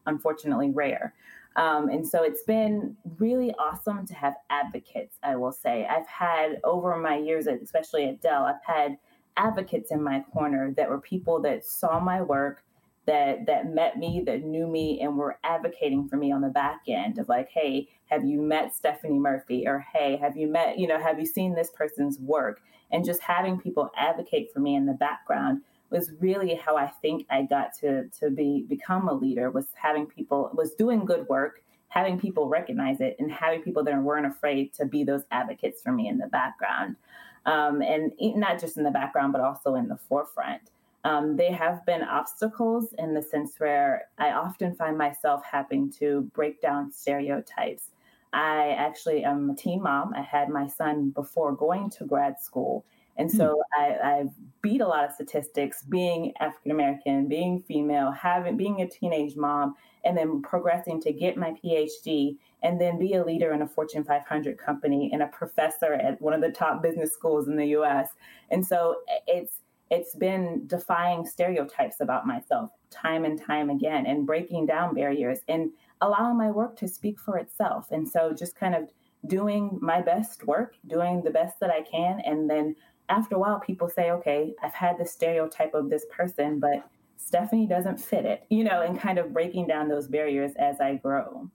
unfortunately 0.06 0.72
rare. 0.72 1.14
Um, 1.58 1.90
and 1.90 2.08
so 2.08 2.24
it's 2.24 2.44
been 2.44 2.96
really 3.18 3.52
awesome 3.56 4.06
to 4.06 4.14
have 4.14 4.36
advocates, 4.52 5.18
I 5.24 5.36
will 5.36 5.52
say. 5.52 5.88
I've 5.88 6.08
had 6.08 6.60
over 6.64 6.96
my 6.98 7.18
years, 7.18 7.48
especially 7.48 8.08
at 8.08 8.22
Dell, 8.22 8.46
I've 8.46 8.64
had 8.64 8.98
advocates 9.38 9.92
in 9.92 10.02
my 10.02 10.24
corner 10.32 10.74
that 10.78 10.90
were 10.90 11.00
people 11.00 11.42
that 11.42 11.66
saw 11.66 12.00
my 12.00 12.22
work, 12.22 12.64
that 13.08 13.46
that 13.48 13.74
met 13.74 13.98
me, 13.98 14.22
that 14.26 14.44
knew 14.44 14.68
me, 14.68 15.00
and 15.02 15.18
were 15.18 15.40
advocating 15.44 16.08
for 16.08 16.18
me 16.18 16.32
on 16.32 16.42
the 16.42 16.50
back 16.50 16.82
end 16.88 17.18
of 17.18 17.28
like, 17.28 17.50
hey, 17.50 17.88
have 18.08 18.26
you 18.26 18.42
met 18.42 18.76
Stephanie 18.76 19.18
Murphy? 19.18 19.66
Or 19.66 19.86
hey, 19.94 20.18
have 20.18 20.38
you 20.38 20.48
met, 20.48 20.78
you 20.78 20.88
know, 20.88 21.00
have 21.00 21.20
you 21.20 21.26
seen 21.26 21.56
this 21.56 21.72
person's 21.72 22.20
work? 22.20 22.62
And 22.92 23.04
just 23.04 23.22
having 23.22 23.60
people 23.60 23.90
advocate 23.98 24.50
for 24.54 24.60
me 24.60 24.76
in 24.76 24.86
the 24.86 24.94
background 24.94 25.62
was 25.90 26.12
really 26.20 26.56
how 26.56 26.78
I 26.78 26.88
think 27.02 27.26
I 27.30 27.44
got 27.44 27.74
to 27.80 28.10
to 28.20 28.30
be 28.30 28.66
become 28.68 29.08
a 29.08 29.14
leader 29.14 29.50
was 29.50 29.68
having 29.74 30.06
people 30.06 30.52
was 30.54 30.74
doing 30.74 31.06
good 31.06 31.28
work, 31.30 31.64
having 31.88 32.20
people 32.20 32.50
recognize 32.50 33.00
it, 33.00 33.16
and 33.20 33.32
having 33.32 33.62
people 33.62 33.84
that 33.86 34.02
weren't 34.02 34.26
afraid 34.26 34.74
to 34.76 34.86
be 34.86 35.04
those 35.04 35.24
advocates 35.32 35.82
for 35.82 35.92
me 35.92 36.08
in 36.10 36.18
the 36.18 36.28
background, 36.28 36.98
um, 37.46 37.82
and 37.82 38.12
not 38.20 38.60
just 38.60 38.76
in 38.76 38.84
the 38.84 38.92
background 38.92 39.32
but 39.32 39.42
also 39.42 39.76
in 39.76 39.88
the 39.88 39.98
forefront. 40.10 40.62
Um, 41.08 41.38
they 41.38 41.54
have 41.54 41.86
been 41.86 42.04
obstacles 42.04 42.94
in 42.98 43.14
the 43.14 43.22
sense 43.22 43.54
where 43.60 44.10
I 44.18 44.32
often 44.32 44.76
find 44.76 44.98
myself 44.98 45.42
having 45.50 45.90
to 46.00 46.30
break 46.34 46.62
down 46.62 46.92
stereotypes. 46.92 47.92
I 48.34 48.76
actually 48.78 49.24
am 49.24 49.50
a 49.50 49.56
teen 49.56 49.82
mom. 49.82 50.14
I 50.14 50.22
had 50.22 50.50
my 50.50 50.68
son 50.68 51.12
before 51.12 51.56
going 51.56 51.90
to 51.92 52.04
grad 52.04 52.42
school. 52.42 52.84
And 53.16 53.32
hmm. 53.32 53.38
so 53.38 53.62
I, 53.74 53.96
I've 54.04 54.34
beat 54.62 54.82
a 54.82 54.88
lot 54.88 55.06
of 55.06 55.14
statistics 55.14 55.82
being 55.84 56.34
African 56.42 56.72
American, 56.72 57.30
being 57.30 57.62
female, 57.62 58.12
having 58.12 58.58
being 58.58 58.82
a 58.82 58.90
teenage 58.90 59.38
mom, 59.38 59.76
and 60.04 60.18
then 60.18 60.42
progressing 60.42 61.00
to 61.04 61.14
get 61.14 61.38
my 61.38 61.54
PhD 61.64 62.36
and 62.64 62.82
then 62.82 63.00
be 63.00 63.14
a 63.14 63.24
leader 63.24 63.54
in 63.54 63.62
a 63.62 63.68
Fortune 63.68 64.04
500 64.04 64.58
company 64.58 65.10
and 65.14 65.24
a 65.24 65.28
professor 65.28 65.94
at 65.94 66.22
one 66.22 66.34
of 66.34 66.42
the 66.42 66.52
top 66.52 66.84
business 66.84 67.14
schools 67.14 67.48
in 67.48 67.56
the 67.56 67.68
US. 67.68 68.10
And 68.52 68.66
so 68.66 68.98
it's 69.26 69.62
it's 69.90 70.16
been 70.16 70.64
defying 70.68 71.26
stereotypes 71.26 72.02
about 72.02 72.28
myself 72.28 72.72
time 72.90 73.26
and 73.26 73.42
time 73.42 73.70
again 73.70 74.06
and 74.06 74.26
breaking 74.26 74.66
down 74.66 74.94
barriers 74.94 75.40
and 75.48 75.72
allowing 76.02 76.38
my 76.38 76.50
work 76.50 76.78
to 76.78 76.88
speak 76.88 77.20
for 77.20 77.38
itself. 77.38 77.92
And 77.92 78.08
so 78.08 78.34
just 78.34 78.56
kind 78.56 78.76
of 78.76 78.90
doing 79.26 79.78
my 79.82 80.02
best 80.02 80.46
work, 80.46 80.76
doing 80.88 81.22
the 81.24 81.32
best 81.32 81.60
that 81.60 81.70
I 81.70 81.82
can, 81.82 82.22
and 82.22 82.50
then 82.50 82.76
after 83.10 83.36
a 83.36 83.40
while, 83.40 83.60
people 83.60 83.90
say, 83.90 84.12
okay, 84.12 84.54
I've 84.62 84.74
had 84.74 84.98
the 84.98 85.06
stereotype 85.06 85.74
of 85.74 85.90
this 85.90 86.06
person, 86.12 86.60
but 86.60 86.90
Stephanie 87.18 87.68
doesn't 87.68 88.00
fit 88.00 88.26
it, 88.26 88.46
you 88.50 88.64
know, 88.64 88.82
and 88.82 89.00
kind 89.00 89.18
of 89.18 89.34
breaking 89.34 89.68
down 89.68 89.88
those 89.88 90.08
barriers 90.08 90.52
as 90.58 90.80
I 90.80 90.96
grow. 90.96 91.50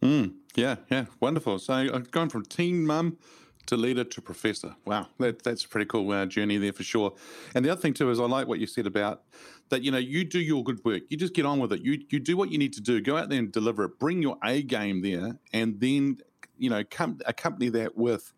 Mm, 0.00 0.34
yeah, 0.54 0.76
yeah, 0.90 1.06
wonderful. 1.20 1.58
So 1.58 1.74
I've 1.74 2.10
gone 2.10 2.28
from 2.28 2.44
teen 2.44 2.86
mum 2.86 3.18
to 3.66 3.76
leader 3.76 4.04
to 4.04 4.20
professor. 4.20 4.74
Wow, 4.84 5.08
that, 5.18 5.42
that's 5.42 5.64
a 5.64 5.68
pretty 5.68 5.86
cool 5.86 6.10
uh, 6.10 6.26
journey 6.26 6.58
there 6.58 6.72
for 6.72 6.82
sure. 6.82 7.14
And 7.54 7.64
the 7.64 7.70
other 7.70 7.80
thing 7.80 7.94
too 7.94 8.10
is 8.10 8.20
I 8.20 8.24
like 8.24 8.46
what 8.46 8.58
you 8.58 8.66
said 8.66 8.86
about 8.86 9.22
that. 9.68 9.82
You 9.82 9.90
know, 9.90 9.98
you 9.98 10.24
do 10.24 10.40
your 10.40 10.64
good 10.64 10.84
work. 10.84 11.02
You 11.08 11.16
just 11.16 11.34
get 11.34 11.46
on 11.46 11.60
with 11.60 11.72
it. 11.72 11.82
You 11.82 11.98
you 12.10 12.18
do 12.18 12.36
what 12.36 12.50
you 12.50 12.58
need 12.58 12.72
to 12.74 12.80
do. 12.80 13.00
Go 13.00 13.16
out 13.16 13.28
there 13.28 13.38
and 13.38 13.52
deliver 13.52 13.84
it. 13.84 13.98
Bring 13.98 14.22
your 14.22 14.36
A 14.44 14.62
game 14.62 15.02
there, 15.02 15.38
and 15.52 15.78
then 15.80 16.18
you 16.58 16.70
know, 16.70 16.84
come 16.90 17.18
accompany 17.26 17.68
that 17.70 17.96
with 17.96 18.32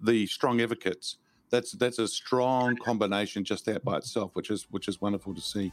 the 0.00 0.26
strong 0.26 0.60
advocates 0.60 1.18
that's 1.50 1.72
that's 1.72 1.98
a 1.98 2.08
strong 2.08 2.76
combination 2.76 3.44
just 3.44 3.64
that 3.66 3.84
by 3.84 3.96
itself, 3.96 4.30
which 4.34 4.50
is 4.50 4.66
which 4.70 4.88
is 4.88 5.00
wonderful 5.00 5.34
to 5.34 5.40
see. 5.40 5.72